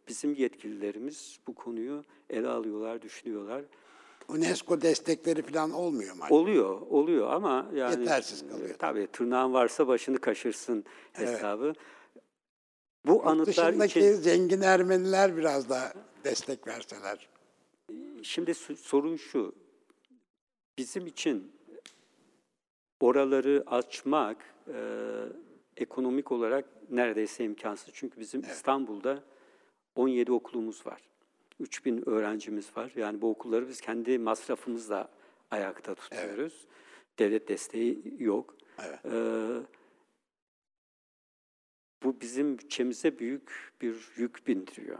[0.08, 3.64] bizim yetkililerimiz bu konuyu ele alıyorlar, düşünüyorlar.
[4.28, 6.24] UNESCO destekleri falan olmuyor mu?
[6.30, 8.68] Oluyor, oluyor ama yani Yetersiz kalıyor.
[8.70, 11.72] e, Tabii tırnağın varsa başını kaşırsın hesabı.
[13.06, 15.92] Bu Yurt anıtlar dışındaki için zengin Ermeniler biraz da
[16.24, 17.28] destek verseler.
[18.22, 19.54] şimdi sorun şu.
[20.78, 21.52] Bizim için
[23.00, 24.36] oraları açmak
[24.68, 24.74] e,
[25.76, 27.90] ekonomik olarak neredeyse imkansız.
[27.94, 29.24] Çünkü bizim İstanbul'da
[29.94, 31.00] 17 okulumuz var.
[31.60, 32.92] 3000 öğrencimiz var.
[32.96, 35.08] Yani bu okulları biz kendi masrafımızla
[35.50, 36.66] ayakta tutuyoruz.
[37.18, 38.56] Devlet desteği yok.
[38.84, 38.98] Evet.
[39.04, 39.46] Ee,
[42.02, 44.98] bu bizim bütçemize büyük bir yük bindiriyor.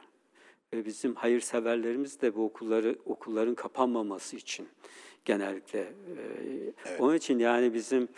[0.74, 4.68] Ve bizim hayırseverlerimiz de bu okulları okulların kapanmaması için
[5.24, 5.80] genellikle.
[5.80, 8.08] e, Onun için yani bizim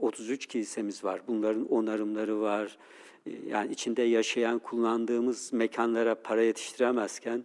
[0.00, 1.20] 33 kilisemiz var.
[1.28, 2.78] Bunların onarımları var.
[3.26, 7.44] E, Yani içinde yaşayan, kullandığımız mekanlara para yetiştiremezken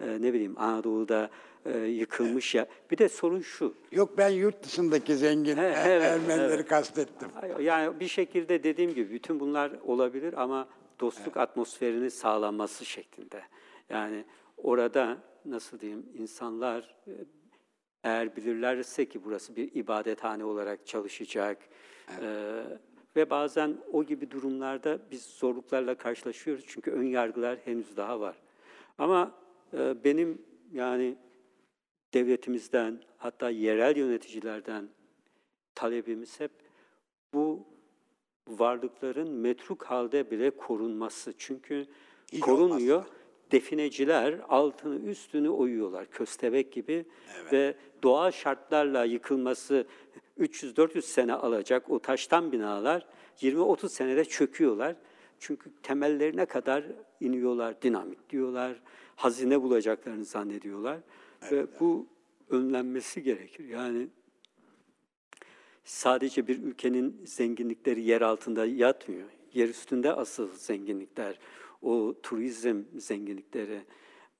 [0.00, 1.30] e, ne bileyim Anadolu'da
[1.66, 2.66] e, yıkılmış ya.
[2.90, 3.74] Bir de sorun şu.
[3.92, 6.68] Yok ben yurt dışındaki zengin He, Er- evet, Ermenileri evet.
[6.68, 7.28] kastettim.
[7.60, 10.68] Yani bir şekilde dediğim gibi bütün bunlar olabilir ama
[11.00, 13.42] dostluk atmosferinin sağlanması şeklinde.
[13.90, 14.24] Yani
[14.56, 16.94] orada nasıl diyeyim insanlar
[18.04, 21.58] eğer bilirlerse ki burası bir ibadethane olarak çalışacak
[22.20, 22.62] e,
[23.16, 28.36] ve bazen o gibi durumlarda biz zorluklarla karşılaşıyoruz çünkü ön yargılar henüz daha var.
[28.98, 29.34] Ama
[29.74, 31.16] e, benim yani
[32.14, 34.88] devletimizden hatta yerel yöneticilerden
[35.74, 36.50] talebimiz hep
[37.34, 37.66] bu
[38.48, 41.34] varlıkların metruk halde bile korunması.
[41.38, 41.86] Çünkü
[42.32, 42.96] Hiç korunmuyor.
[42.96, 43.17] olmazsa.
[43.52, 47.04] Defineciler altını üstünü oyuyorlar köstebek gibi
[47.52, 49.86] ve doğal şartlarla yıkılması
[50.40, 53.06] 300-400 sene alacak o taştan binalar
[53.40, 54.96] 20-30 senede çöküyorlar.
[55.38, 56.84] Çünkü temellerine kadar
[57.20, 58.80] iniyorlar, dinamit diyorlar,
[59.16, 60.98] hazine bulacaklarını zannediyorlar
[61.52, 62.06] ve bu
[62.50, 63.64] önlenmesi gerekir.
[63.64, 64.08] Yani
[65.84, 69.28] sadece bir ülkenin zenginlikleri yer altında yatmıyor.
[69.54, 71.38] Yer üstünde asıl zenginlikler,
[71.82, 73.82] o turizm zenginlikleri,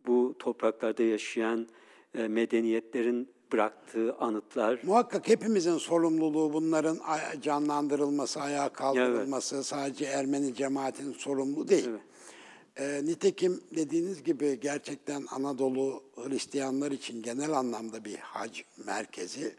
[0.07, 1.69] bu topraklarda yaşayan
[2.15, 4.81] e, medeniyetlerin bıraktığı anıtlar.
[4.83, 6.99] Muhakkak hepimizin sorumluluğu bunların
[7.43, 11.89] canlandırılması, ayağa kaldırılması sadece Ermeni cemaatinin sorumluluğu değil.
[11.89, 12.01] Evet.
[12.79, 19.55] Ee, nitekim dediğiniz gibi gerçekten Anadolu Hristiyanlar için genel anlamda bir hac merkezi.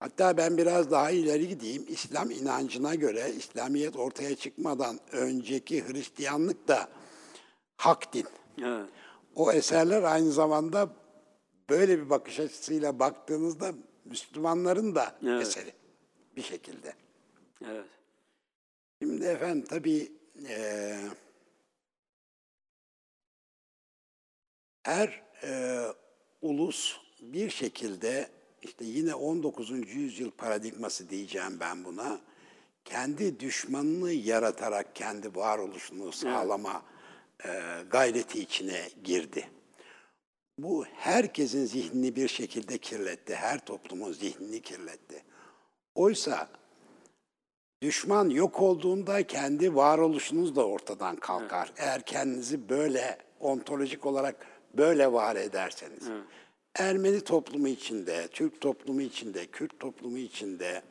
[0.00, 1.84] Hatta ben biraz daha ileri gideyim.
[1.88, 6.88] İslam inancına göre İslamiyet ortaya çıkmadan önceki Hristiyanlık da
[7.76, 8.26] hak din.
[8.62, 8.88] Evet,
[9.34, 10.90] O eserler aynı zamanda
[11.70, 13.72] böyle bir bakış açısıyla baktığınızda
[14.04, 15.42] Müslümanların da Evet.
[15.46, 15.72] eseri
[16.36, 16.94] bir şekilde.
[17.64, 17.86] evet.
[19.02, 20.12] Şimdi efendim tabii
[20.48, 20.98] eee
[24.82, 25.86] her eee,
[26.42, 28.28] ulus bir şekilde
[28.66, 29.70] işte yine 19.
[29.94, 32.20] yüzyıl paradigması diyeceğim ben buna.
[32.84, 36.82] Kendi düşmanını yaratarak kendi varoluşunu sağlama
[37.44, 39.48] eee, gayreti içine girdi.
[40.58, 43.34] Bu herkesin zihnini bir şekilde kirletti.
[43.34, 45.22] Her toplumun zihnini kirletti.
[45.94, 46.48] Oysa
[47.82, 51.72] düşman yok olduğunda kendi varoluşunuz da ortadan kalkar.
[51.76, 56.08] Eğer kendinizi böyle ontolojik olarak böyle var ederseniz.
[56.78, 60.82] Ermeni toplumu içinde, Türk toplumu içinde, Kürt toplumu içinde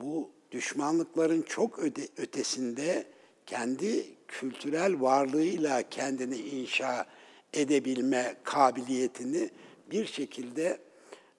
[0.00, 3.06] bu düşmanlıkların çok öte- ötesinde
[3.46, 7.06] kendi kültürel varlığıyla kendini inşa
[7.52, 9.50] edebilme kabiliyetini
[9.90, 10.78] bir şekilde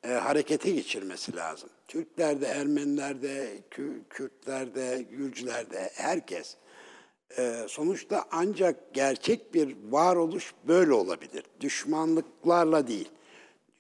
[0.04, 1.70] e, harekete geçirmesi lazım.
[1.88, 6.56] Türklerde, Ermenilerde, Kü- Kürtlerde, Gürcülerde herkes.
[7.38, 11.44] E, sonuçta ancak gerçek bir varoluş böyle olabilir.
[11.62, 13.10] Düşmanlıklarla değil.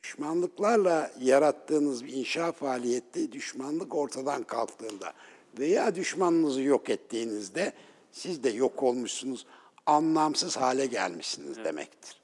[0.03, 5.13] Düşmanlıklarla yarattığınız bir inşa faaliyeti düşmanlık ortadan kalktığında
[5.59, 7.73] veya düşmanınızı yok ettiğinizde
[8.11, 9.45] siz de yok olmuşsunuz,
[9.85, 12.21] anlamsız hale gelmişsiniz demektir.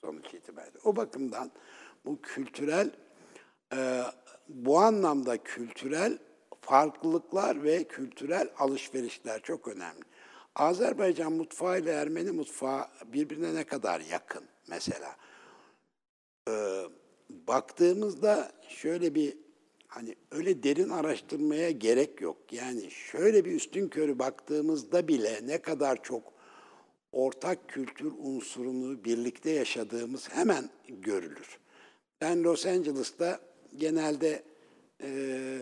[0.00, 0.78] sonuç itibariyle.
[0.84, 1.50] O bakımdan
[2.04, 2.90] bu kültürel,
[3.72, 4.02] e,
[4.48, 6.18] bu anlamda kültürel
[6.60, 10.04] farklılıklar ve kültürel alışverişler çok önemli.
[10.54, 15.16] Azerbaycan mutfağı ile Ermeni mutfağı birbirine ne kadar yakın mesela?
[16.48, 16.82] Ee,
[17.30, 19.36] baktığımızda şöyle bir
[19.88, 22.36] hani öyle derin araştırmaya gerek yok.
[22.52, 26.32] Yani şöyle bir üstün körü baktığımızda bile ne kadar çok
[27.12, 31.58] ortak kültür unsurunu birlikte yaşadığımız hemen görülür.
[32.20, 33.40] Ben Los Angeles'ta
[33.76, 34.42] genelde
[35.02, 35.58] e,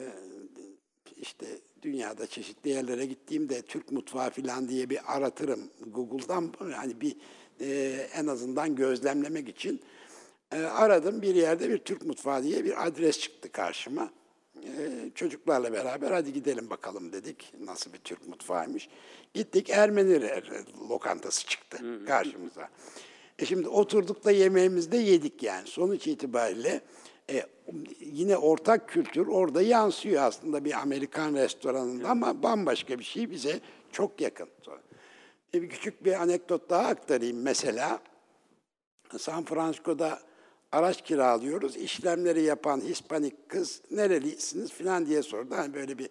[1.16, 1.46] işte
[1.82, 7.16] dünyada çeşitli yerlere gittiğimde Türk mutfağı falan diye bir aratırım Google'dan hani bir
[7.60, 7.68] e,
[8.14, 9.80] en azından gözlemlemek için
[10.54, 14.10] e, aradım bir yerde bir Türk mutfağı diye bir adres çıktı karşıma.
[14.62, 18.88] E, çocuklarla beraber hadi gidelim bakalım dedik nasıl bir Türk mutfağıymış.
[19.34, 20.30] Gittik Ermeni
[20.90, 22.68] lokantası çıktı karşımıza.
[23.38, 26.80] E şimdi oturduk da yemeğimizi de yedik yani sonuç itibariyle
[27.30, 27.46] e,
[28.00, 33.60] yine ortak kültür orada yansıyor aslında bir Amerikan restoranında ama bambaşka bir şey bize
[33.92, 34.48] çok yakın.
[35.54, 37.42] E, bir küçük bir anekdot daha aktarayım.
[37.42, 38.00] Mesela
[39.18, 40.20] San Francisco'da
[40.74, 41.76] araç kiralıyoruz.
[41.76, 45.54] İşlemleri yapan Hispanik kız nerelisiniz falan diye sordu.
[45.56, 46.08] Hani böyle bir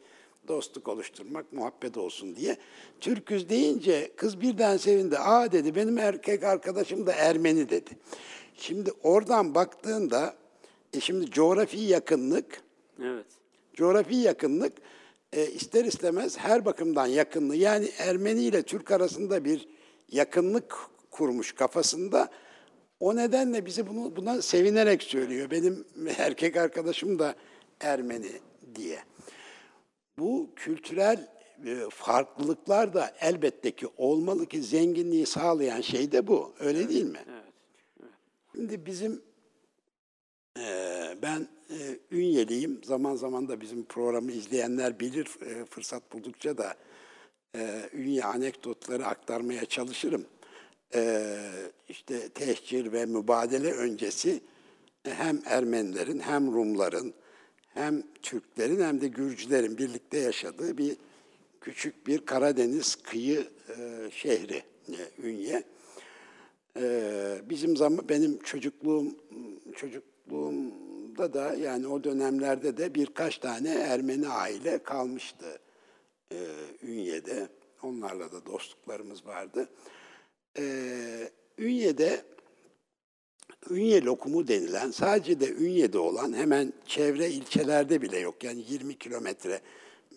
[0.47, 2.57] dostluk oluşturmak, muhabbet olsun diye.
[3.01, 5.17] Türküz deyince kız birden sevindi.
[5.17, 7.91] Aa dedi benim erkek arkadaşım da Ermeni dedi.
[8.57, 10.35] Şimdi oradan baktığında
[10.93, 12.61] e şimdi coğrafi yakınlık,
[13.03, 13.25] Evet.
[13.73, 14.73] coğrafi yakınlık
[15.33, 19.67] e, ister istemez her bakımdan yakınlığı yani Ermeni ile Türk arasında bir
[20.11, 20.77] yakınlık
[21.11, 22.29] kurmuş kafasında.
[23.03, 25.51] O nedenle bizi bunu buna sevinerek söylüyor.
[25.51, 25.85] Benim
[26.17, 27.35] erkek arkadaşım da
[27.79, 28.31] Ermeni
[28.75, 28.99] diye.
[30.19, 31.27] Bu kültürel
[31.65, 36.53] e, farklılıklar da elbette ki olmalı ki zenginliği sağlayan şey de bu.
[36.59, 37.19] Öyle değil mi?
[37.29, 37.53] Evet.
[38.55, 39.21] Şimdi bizim
[40.59, 42.83] ee, ben e, Ünyeliyim.
[42.83, 45.27] Zaman zaman da bizim programı izleyenler bilir.
[45.45, 46.75] E, fırsat buldukça da
[47.55, 50.25] e, Ünye anekdotları aktarmaya çalışırım.
[50.95, 51.37] E,
[51.89, 54.41] işte tehcir ve mübadele öncesi
[55.03, 57.13] hem Ermenilerin hem Rumların
[57.73, 60.97] hem Türklerin hem de Gürcülerin birlikte yaşadığı bir
[61.61, 63.47] küçük bir Karadeniz kıyı
[64.11, 64.63] şehri
[65.23, 65.63] Ünye.
[67.49, 69.15] bizim zaman benim çocukluğum
[69.75, 75.59] çocuk çocukluğumda da yani o dönemlerde de birkaç tane Ermeni aile kalmıştı
[76.31, 76.37] e,
[76.83, 77.47] Ünye'de.
[77.83, 79.69] Onlarla da dostluklarımız vardı.
[80.57, 82.25] E, Ünye'de
[83.69, 88.43] Ünye lokumu denilen sadece de Ünye'de olan hemen çevre ilçelerde bile yok.
[88.43, 89.61] Yani 20 kilometre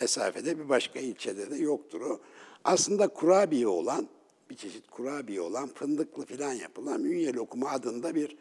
[0.01, 2.20] mesafede bir başka ilçede de yoktur o.
[2.64, 4.09] Aslında kurabiye olan,
[4.51, 8.37] bir çeşit kurabiye olan, fındıklı filan yapılan Ünye lokumu adında bir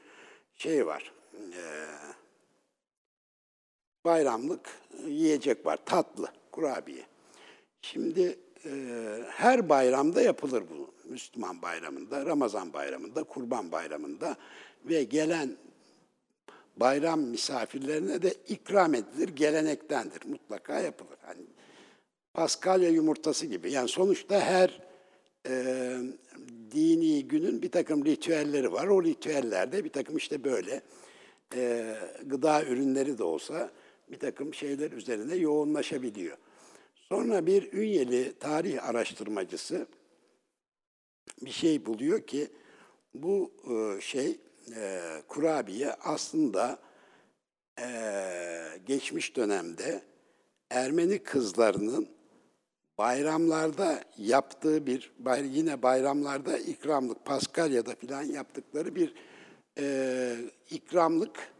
[0.56, 1.14] şey var.
[1.34, 1.86] Ee,
[4.06, 4.70] bayramlık
[5.08, 5.80] yiyecek var.
[5.86, 7.06] Tatlı, kurabiye.
[7.82, 8.72] Şimdi e,
[9.30, 10.95] her bayramda yapılır bu.
[11.10, 14.38] Müslüman bayramında, Ramazan bayramında, Kurban bayramında
[14.86, 15.58] ve gelen
[16.78, 20.26] bayram misafirlerine de ikram edilir, gelenektendir.
[20.26, 21.18] Mutlaka yapılır.
[21.22, 21.41] Hani
[22.34, 23.72] Paskalya yumurtası gibi.
[23.72, 24.82] Yani sonuçta her
[25.47, 25.95] e,
[26.72, 28.88] dini günün bir takım ritüelleri var.
[28.88, 30.82] O ritüellerde bir takım işte böyle
[31.56, 31.95] e,
[32.26, 33.72] gıda ürünleri de olsa
[34.12, 36.38] bir takım şeyler üzerine yoğunlaşabiliyor.
[37.10, 39.88] Sonra bir Ünyeli tarih araştırmacısı
[41.41, 42.47] bir şey buluyor ki
[43.13, 44.39] bu e, şey
[44.75, 46.79] e, kurabiye aslında
[47.79, 47.88] e,
[48.86, 50.01] geçmiş dönemde
[50.69, 52.07] Ermeni kızlarının
[52.97, 55.13] bayramlarda yaptığı bir
[55.43, 59.13] yine bayramlarda ikramlık Paskalya'da filan yaptıkları bir
[59.79, 60.36] e,
[60.69, 61.53] ikramlık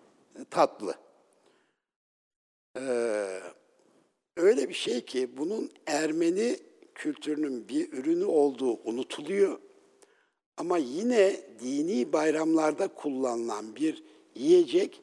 [0.50, 0.96] tatlı.
[2.78, 2.82] E,
[4.38, 6.60] öyle bir şey ki bunun Ermeni
[6.96, 9.60] kültürünün bir ürünü olduğu unutuluyor.
[10.58, 14.04] Ama yine dini bayramlarda kullanılan bir
[14.36, 15.02] yiyecek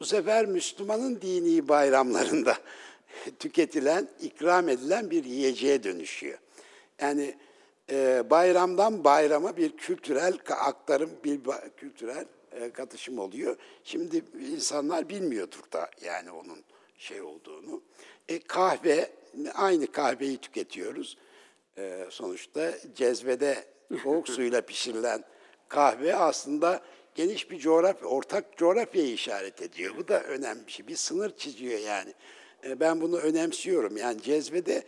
[0.00, 2.56] bu sefer Müslümanın dini bayramlarında
[3.38, 6.38] tüketilen, ikram edilen bir yiyeceğe dönüşüyor.
[7.00, 7.34] Yani
[7.90, 11.40] e, bayramdan bayrama bir kültürel aktarım, bir
[11.76, 13.56] kültürel e, katışım oluyor.
[13.84, 16.58] Şimdi insanlar bilmiyordur da yani onun
[16.98, 17.82] şey olduğunu.
[18.28, 19.10] E, kahve,
[19.54, 21.16] aynı kahveyi tüketiyoruz.
[21.78, 23.64] E, sonuçta cezvede
[23.98, 25.24] soğuk suyla pişirilen
[25.68, 26.80] kahve aslında
[27.14, 29.94] geniş bir coğrafya, ortak coğrafyayı işaret ediyor.
[29.98, 30.86] Bu da önemli bir şey.
[30.86, 32.14] Bir sınır çiziyor yani.
[32.64, 33.96] E, ben bunu önemsiyorum.
[33.96, 34.84] Yani cezvede,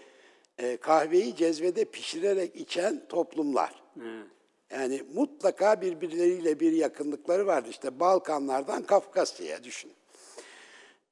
[0.59, 3.83] e, kahveyi cezvede pişirerek içen toplumlar.
[3.97, 4.27] Evet.
[4.71, 7.69] Yani mutlaka birbirleriyle bir yakınlıkları vardı.
[7.71, 9.93] İşte Balkanlardan Kafkasya'ya düşün.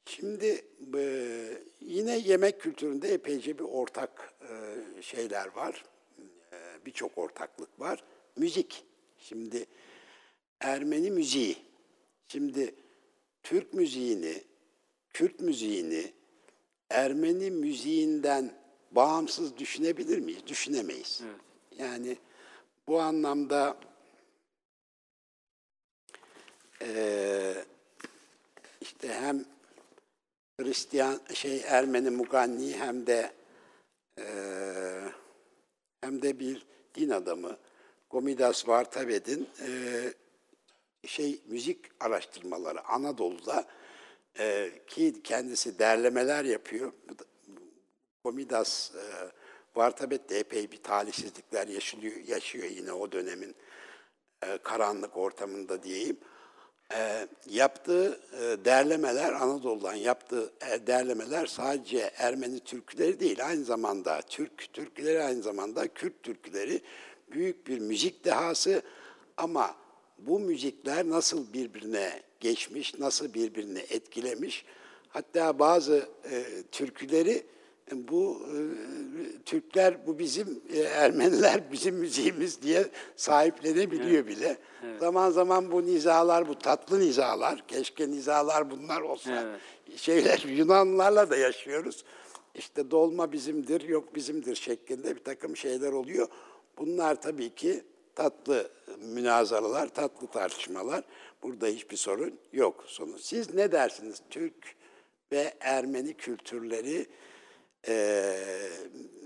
[0.05, 0.65] Şimdi
[0.97, 1.03] e,
[1.81, 4.35] yine yemek kültüründe epeyce bir ortak
[5.01, 5.85] şeyler var.
[6.83, 8.05] E, Birçok ortaklık var.
[8.37, 8.85] Müzik.
[9.19, 9.67] Şimdi
[10.61, 11.57] Ermeni müziği.
[12.29, 12.75] Şimdi
[13.43, 14.45] Türk müziğini,
[15.11, 16.13] Kürt müziğini
[16.91, 18.53] Ermeni müziğinden
[18.91, 20.47] bağımsız düşünebilir miyiz?
[20.47, 21.23] Düşünemeyiz.
[21.79, 22.17] Yani
[22.87, 23.77] bu anlamda
[26.81, 27.65] eee
[28.81, 29.45] işte hem
[30.61, 33.33] Hristiyan şey Ermeni Muganni hem de
[34.19, 35.13] eee,
[36.01, 37.57] hem de bir din adamı
[38.11, 40.15] Gomidas Vartaved'in eee,
[41.07, 43.67] şey müzik araştırmaları Anadolu'da
[44.39, 46.93] eee, ki kendisi derlemeler yapıyor.
[48.25, 49.03] Komidas e,
[49.77, 53.55] Vartabet de epey bir talihsizlikler yaşıyor, yaşıyor yine o dönemin
[54.47, 56.17] e, karanlık ortamında diyeyim.
[56.95, 64.73] E, yaptığı e, derlemeler, Anadolu'dan yaptığı e, derlemeler sadece Ermeni türküleri değil, aynı zamanda Türk
[64.73, 66.83] türküleri, aynı zamanda Kürt türküleri.
[67.33, 68.83] Büyük bir müzik dehası.
[69.37, 69.75] Ama
[70.19, 74.65] bu müzikler nasıl birbirine geçmiş, nasıl birbirini etkilemiş,
[75.09, 77.47] hatta bazı e, türküleri
[77.93, 78.59] bu e,
[79.45, 82.85] Türkler bu bizim e, Ermeniler bizim müziğimiz diye
[83.17, 84.57] sahiplenebiliyor bile.
[85.01, 89.59] Zaman zaman bu nizalar bu tatlı nizalar keşke nizalar bunlar olsa.
[89.97, 92.05] Şeyler Yunanlılarla da yaşıyoruz.
[92.55, 96.29] İşte dolma bizimdir yok bizimdir şeklinde bir takım şeyler oluyor.
[96.79, 97.85] Bunlar tabii ki
[98.15, 101.05] tatlı münazaralar, tatlı tartışmalar.
[101.43, 103.19] Burada hiçbir sorun yok sonu.
[103.19, 104.55] Siz ne dersiniz Türk
[105.33, 107.07] ve Ermeni kültürleri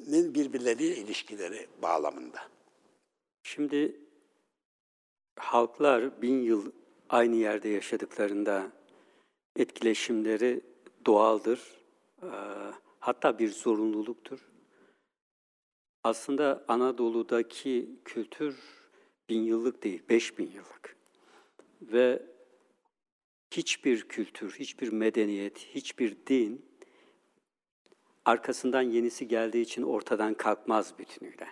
[0.09, 2.49] nin birbirleriyle ilişkileri bağlamında.
[3.43, 4.01] Şimdi
[5.37, 6.73] halklar bin yıl
[7.09, 8.73] aynı yerde yaşadıklarında
[9.57, 10.61] etkileşimleri
[11.07, 11.61] doğaldır.
[13.01, 14.49] Hatta bir zorunluluktur.
[16.05, 18.59] Aslında Anadolu'daki kültür
[19.29, 20.97] bin yıllık değil, beş bin yıllık.
[21.83, 22.23] Ve
[23.51, 26.65] hiçbir kültür, hiçbir medeniyet, hiçbir din
[28.25, 31.49] arkasından yenisi geldiği için ortadan kalkmaz bütünüyle.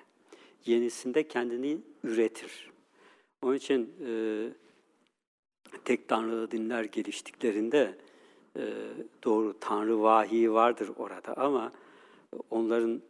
[0.66, 2.70] Yenisinde kendini üretir.
[3.42, 4.10] Onun için e,
[5.84, 7.98] tek tanrılı dinler geliştiklerinde
[8.56, 8.62] e,
[9.24, 11.72] doğru tanrı vahiy vardır orada ama
[12.50, 13.02] onların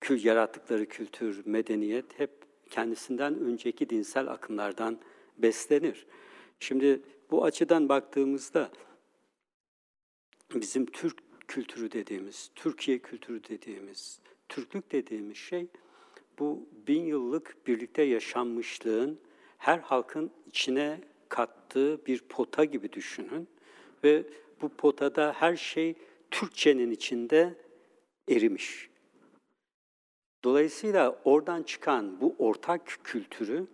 [0.00, 2.30] kül yarattıkları kültür, medeniyet hep
[2.70, 4.98] kendisinden önceki dinsel akımlardan
[5.38, 6.06] beslenir.
[6.60, 8.70] Şimdi bu açıdan baktığımızda
[10.54, 14.18] bizim Türk kültürü dediğimiz, Türkiye kültürü dediğimiz,
[14.48, 15.66] Türklük dediğimiz şey
[16.38, 19.18] bu bin yıllık birlikte yaşanmışlığın
[19.58, 23.48] her halkın içine kattığı bir pota gibi düşünün
[24.04, 24.24] ve
[24.62, 25.94] bu potada her şey
[26.30, 27.54] Türkçenin içinde
[28.28, 28.88] erimiş.
[30.44, 33.66] Dolayısıyla oradan çıkan bu ortak kültürü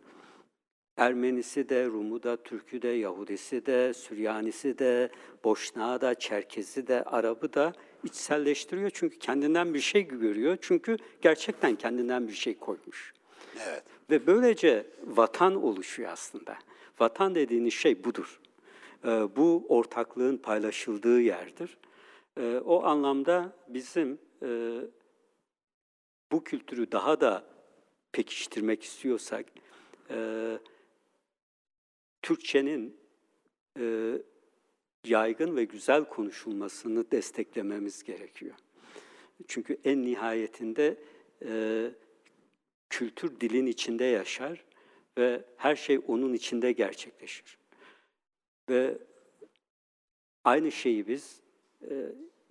[0.97, 5.11] Ermenisi de, Rumu da, Türkü de, Yahudisi de, Süryanisi de,
[5.45, 7.73] Boşnağı da, Çerkezi de, Arabı da
[8.05, 8.91] içselleştiriyor.
[8.95, 10.59] Çünkü kendinden bir şey görüyor.
[10.61, 13.15] Çünkü gerçekten kendinden bir şey koymuş.
[13.69, 13.83] Evet.
[14.11, 16.57] Ve böylece vatan oluşuyor aslında.
[17.01, 18.41] Vatan dediğiniz şey budur.
[19.05, 21.79] Ee, bu ortaklığın paylaşıldığı yerdir.
[22.41, 24.81] Ee, o anlamda bizim e,
[26.33, 27.45] bu kültürü daha da
[28.13, 29.47] pekiştirmek istiyorsak,
[30.11, 30.17] e,
[32.25, 32.97] Türkçenin
[33.79, 34.13] e,
[35.05, 38.55] yaygın ve güzel konuşulmasını desteklememiz gerekiyor.
[39.49, 40.97] Çünkü en nihayetinde
[41.45, 41.91] e,
[42.91, 44.65] kültür dilin içinde yaşar
[45.19, 47.59] ve her şey onun içinde gerçekleşir.
[48.69, 48.99] Ve
[50.45, 51.41] aynı şeyi biz
[51.91, 51.95] e,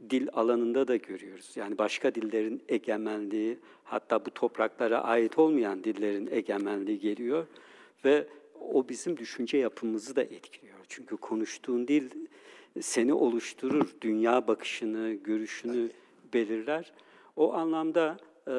[0.10, 1.52] dil alanında da görüyoruz.
[1.56, 7.48] Yani başka dillerin egemenliği, hatta bu topraklara ait olmayan dillerin egemenliği geliyor
[8.06, 8.28] ve
[8.74, 10.80] o bizim düşünce yapımızı da etkiliyor.
[10.90, 12.10] Çünkü konuştuğun dil
[12.82, 15.92] seni oluşturur, dünya bakışını, görüşünü
[16.34, 16.94] belirler.
[17.36, 18.56] O anlamda e,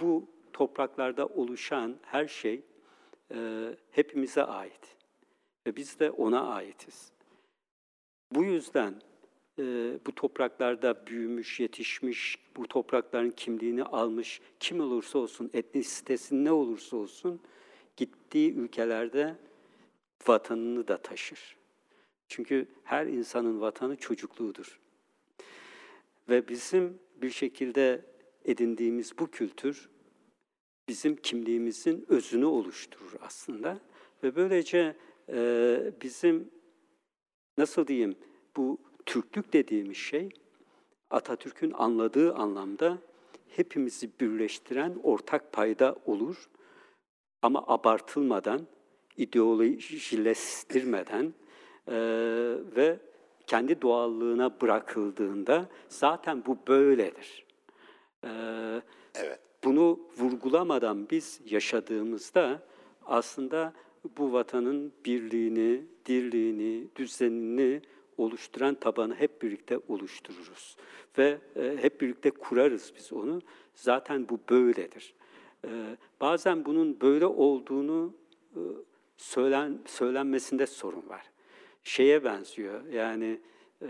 [0.00, 2.62] bu topraklarda oluşan her şey
[3.34, 4.96] e, hepimize ait
[5.66, 7.12] ve biz de ona aitiz.
[8.32, 8.94] Bu yüzden
[9.58, 9.62] e,
[10.06, 17.40] bu topraklarda büyümüş, yetişmiş, bu toprakların kimliğini almış, kim olursa olsun, etnisitesi ne olursa olsun,
[17.96, 19.36] gittiği ülkelerde
[20.26, 21.56] vatanını da taşır.
[22.28, 24.80] Çünkü her insanın vatanı çocukluğudur.
[26.28, 28.04] Ve bizim bir şekilde
[28.44, 29.88] edindiğimiz bu kültür
[30.88, 33.78] bizim kimliğimizin özünü oluşturur aslında.
[34.22, 34.96] Ve böylece
[35.28, 36.50] e, bizim
[37.58, 38.16] nasıl diyeyim
[38.56, 40.28] bu Türklük dediğimiz şey
[41.10, 42.98] Atatürk'ün anladığı anlamda
[43.48, 46.48] hepimizi birleştiren ortak payda olur.
[47.44, 48.60] Ama abartılmadan,
[49.16, 51.34] ideolojileştirmeden
[51.88, 51.94] e,
[52.76, 52.98] ve
[53.46, 57.44] kendi doğallığına bırakıldığında zaten bu böyledir.
[58.24, 58.28] E,
[59.14, 59.40] Evet.
[59.64, 62.62] bunu vurgulamadan biz yaşadığımızda
[63.06, 63.72] aslında
[64.18, 67.82] bu vatanın birliğini, dirliğini, düzenini
[68.16, 70.76] oluşturan tabanı hep birlikte oluştururuz.
[71.18, 73.42] Ve e, hep birlikte kurarız biz onu.
[73.74, 75.14] Zaten bu böyledir.
[75.64, 78.14] E, bazen bunun böyle olduğunu
[78.56, 78.60] e,
[79.16, 81.22] söylen, söylenmesinde sorun var.
[81.84, 83.40] Şeye benziyor yani
[83.82, 83.88] e,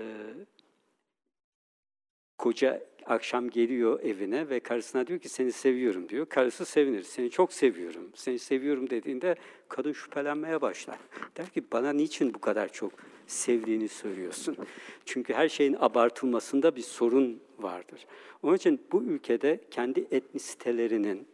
[2.39, 6.27] koca akşam geliyor evine ve karısına diyor ki seni seviyorum diyor.
[6.27, 7.03] Karısı sevinir.
[7.03, 8.11] Seni çok seviyorum.
[8.15, 9.37] Seni seviyorum dediğinde
[9.69, 10.99] kadın şüphelenmeye başlar.
[11.37, 12.93] Der ki bana niçin bu kadar çok
[13.27, 14.57] sevdiğini söylüyorsun?
[15.05, 18.07] Çünkü her şeyin abartılmasında bir sorun vardır.
[18.43, 21.27] Onun için bu ülkede kendi etnisitelerinin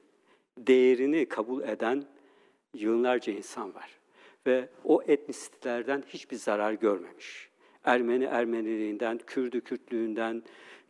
[0.67, 2.05] değerini kabul eden
[2.75, 3.91] yığınlarca insan var.
[4.47, 7.51] Ve o etnisitelerden hiçbir zarar görmemiş.
[7.85, 10.43] Ermeni Ermeniliğinden, Kürdü Kürtlüğünden,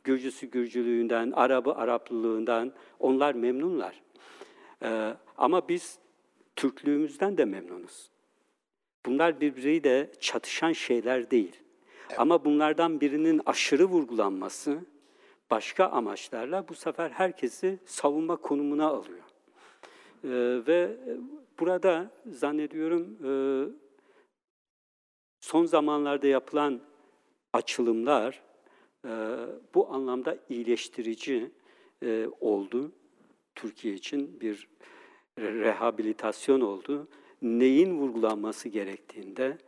[0.04, 4.02] Gürcüsü Gürcülüğünden, Arabı Araplılığından onlar memnunlar.
[4.82, 5.98] Ee, ama biz
[6.56, 8.10] Türklüğümüzden de memnunuz.
[9.06, 11.56] Bunlar birbiriyle çatışan şeyler değil.
[12.16, 14.78] Ama bunlardan birinin aşırı vurgulanması
[15.50, 19.30] başka amaçlarla bu sefer herkesi savunma konumuna alıyor.
[20.24, 20.28] Ee,
[20.66, 20.96] ve
[21.60, 23.32] burada zannediyorum e,
[25.40, 26.80] son zamanlarda yapılan
[27.52, 28.42] açılımlar
[29.04, 29.10] e,
[29.74, 31.50] bu anlamda iyileştirici
[32.02, 32.92] e, oldu.
[33.54, 34.68] Türkiye için bir
[35.38, 37.08] rehabilitasyon oldu.
[37.42, 39.58] Neyin vurgulanması gerektiğinde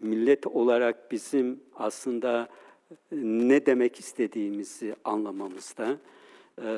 [0.00, 2.48] millet olarak bizim aslında
[3.12, 5.98] ne demek istediğimizi anlamamızda
[6.62, 6.68] e,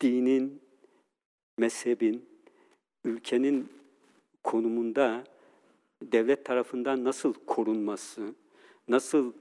[0.00, 0.60] dinin,
[1.58, 2.26] mezhebin,
[3.04, 3.68] ülkenin
[4.44, 5.24] konumunda
[6.02, 8.34] devlet tarafından nasıl korunması,
[8.88, 9.32] nasıl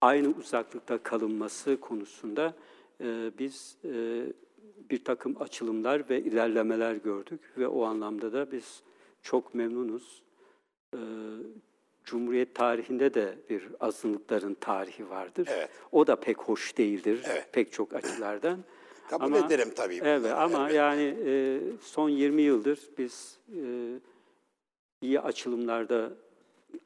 [0.00, 2.54] aynı uzaklıkta kalınması konusunda
[3.00, 4.22] e, biz e,
[4.90, 8.82] bir takım açılımlar ve ilerlemeler gördük ve o anlamda da biz
[9.22, 10.22] çok memnunuz.
[10.94, 10.98] E,
[12.04, 15.48] Cumhuriyet tarihinde de bir azınlıkların tarihi vardır.
[15.50, 15.70] Evet.
[15.92, 17.48] O da pek hoş değildir Evet.
[17.52, 18.58] pek çok açılardan.
[19.10, 20.76] Kabul ederim tabii Evet bunları, ama evet.
[20.76, 23.60] yani e, son 20 yıldır biz e,
[25.00, 26.10] iyi açılımlarda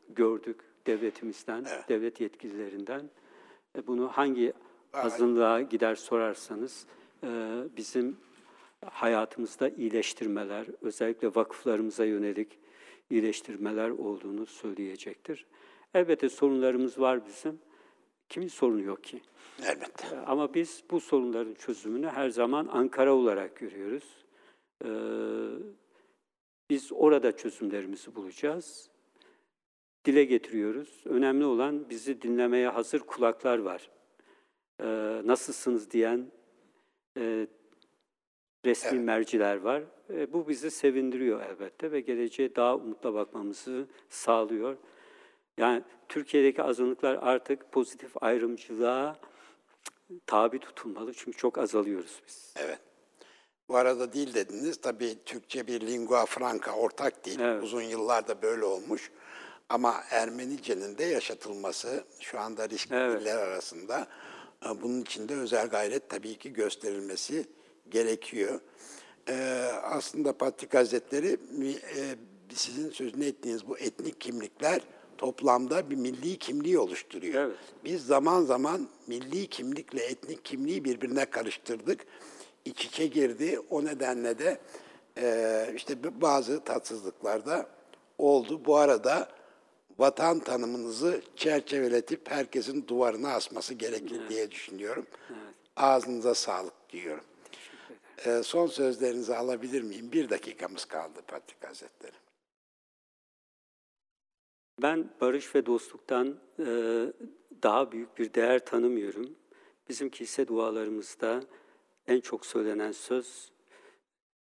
[0.08, 1.88] gördük devletimizden, Evet.
[1.88, 3.10] devlet yetkililerinden.
[3.78, 4.52] E, bunu hangi
[4.92, 6.86] azınlığa gider sorarsanız
[7.24, 7.28] e,
[7.76, 8.16] bizim
[8.84, 12.58] hayatımızda iyileştirmeler, özellikle vakıflarımıza yönelik
[13.10, 15.46] iyileştirmeler olduğunu söyleyecektir.
[15.94, 17.58] Elbette sorunlarımız var bizim.
[18.28, 19.20] Kimin sorunu yok ki?
[19.62, 20.06] Elbette.
[20.16, 24.24] E, Ama biz bu sorunların çözümünü her zaman Ankara olarak görüyoruz.
[24.84, 24.88] Ee,
[26.70, 28.90] biz orada çözümlerimizi bulacağız.
[30.04, 31.02] Dile getiriyoruz.
[31.04, 33.90] Önemli olan bizi dinlemeye hazır kulaklar var.
[34.80, 34.86] Ee,
[35.24, 36.30] nasılsınız diyen
[37.18, 37.46] e,
[38.66, 39.04] resmi Evet.
[39.06, 39.82] merciler var.
[40.10, 44.76] E, bu bizi sevindiriyor elbette ve geleceğe daha umutla bakmamızı sağlıyor.
[45.58, 49.16] Yani Türkiye'deki azınlıklar artık pozitif ayrımcılığa
[50.26, 52.52] tabi tutulmalı çünkü çok azalıyoruz biz.
[52.56, 52.78] Evet.
[53.68, 54.80] Bu arada dil dediniz.
[54.80, 57.40] Tabii Türkçe bir lingua franca, ortak dil.
[57.40, 57.62] Evet.
[57.62, 59.10] Uzun yıllarda böyle olmuş.
[59.68, 63.20] Ama Ermenice'nin de yaşatılması şu anda riskli Evet.
[63.20, 64.06] diller arasında.
[64.66, 67.46] e, Bunun için de özel gayret tabii ki gösterilmesi
[67.90, 68.60] gerekiyor.
[69.28, 71.36] Ee, aslında Patrik Hazretleri
[71.96, 72.02] e,
[72.54, 74.80] sizin sözünü ettiğiniz bu etnik kimlikler
[75.16, 77.44] toplamda bir milli kimliği oluşturuyor.
[77.44, 77.56] Evet.
[77.84, 82.06] Biz zaman zaman milli kimlikle etnik kimliği birbirine karıştırdık.
[82.64, 83.60] İç içe girdi.
[83.70, 84.58] O nedenle de
[85.18, 87.66] e, işte bazı tatsızlıklar da
[88.18, 88.64] oldu.
[88.66, 89.28] Bu arada
[89.98, 95.06] vatan tanımınızı çerçeveletip herkesin duvarına asması gerekir diye düşünüyorum.
[95.76, 97.24] Ağzınıza sağlık diyorum.
[98.26, 100.12] E, son sözlerinizi alabilir miyim?
[100.12, 102.25] Bir dakikamız kaldı Patrik Hazretleri.
[104.82, 106.66] Ben barış ve dostluktan e,
[107.62, 109.30] daha büyük bir değer tanımıyorum.
[109.88, 111.40] Bizim kilise dualarımızda
[112.06, 113.50] en çok söylenen söz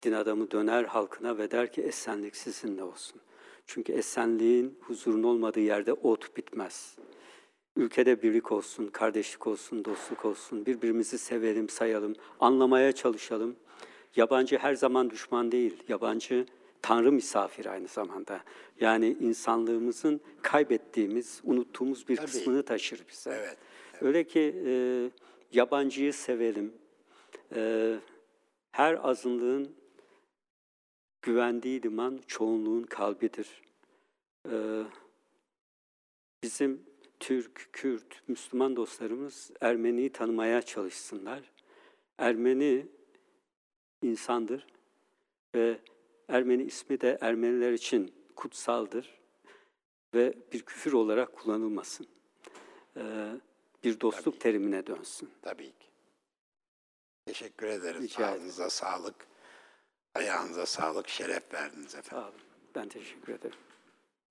[0.04, 3.22] din adamı döner halkına ve der ki esenlik sizinle olsun.
[3.66, 6.98] Çünkü esenliğin huzurun olmadığı yerde ot bitmez.
[7.76, 13.56] ülkede birlik olsun, kardeşlik olsun, dostluk olsun, birbirimizi sevelim, sayalım, anlamaya çalışalım.
[14.16, 16.46] Yabancı her zaman düşman değil, yabancı
[16.82, 18.44] Tanrı misafiri aynı zamanda.
[18.82, 22.26] Yani insanlığımızın kaybettiğimiz, unuttuğumuz bir Tabii.
[22.26, 23.30] kısmını taşır bize.
[23.30, 23.58] Evet,
[24.02, 24.74] Öyle ki e,
[25.52, 26.74] yabancıyı sevelim.
[27.56, 27.96] E,
[28.72, 29.76] her azınlığın
[31.22, 33.62] güvendiği liman çoğunluğun kalbidir.
[34.52, 34.84] E,
[36.44, 36.84] bizim
[37.20, 41.52] Türk, Kürt, Müslüman dostlarımız Ermeni'yi tanımaya çalışsınlar.
[42.18, 42.86] Ermeni
[44.02, 44.68] insandır
[45.56, 45.80] ve
[46.30, 49.20] Ermeni ismi de Ermeniler için kutsaldır
[50.14, 52.08] ve bir küfür olarak kullanılmasın.
[52.98, 53.32] Ee,
[53.84, 55.30] bir dostluk terimine dönsün.
[55.42, 55.88] Tabii ki.
[57.26, 58.02] Teşekkür ederiz.
[58.02, 58.34] Rica ederim.
[58.36, 59.16] Ağzınıza sağlık.
[60.16, 61.10] Ayağınıza sağlık.
[61.10, 62.10] Şeref verdiniz efendim.
[62.10, 62.42] Sağ olun.
[62.76, 63.58] Ben teşekkür ederim.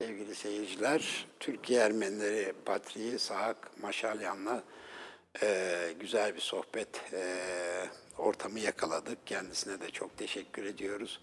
[0.01, 4.65] Sevgili seyirciler, Türkiye Ermenileri Patriği Sahak Maşalyan'la
[5.43, 9.27] eee, güzel bir sohbet eee, ortamı yakaladık.
[9.27, 11.21] Kendisine de çok teşekkür ediyoruz.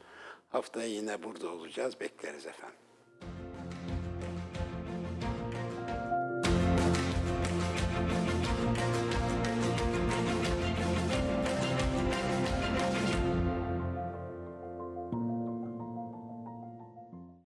[0.55, 1.99] Haftaya yine burada olacağız.
[1.99, 2.84] Bekleriz efendim.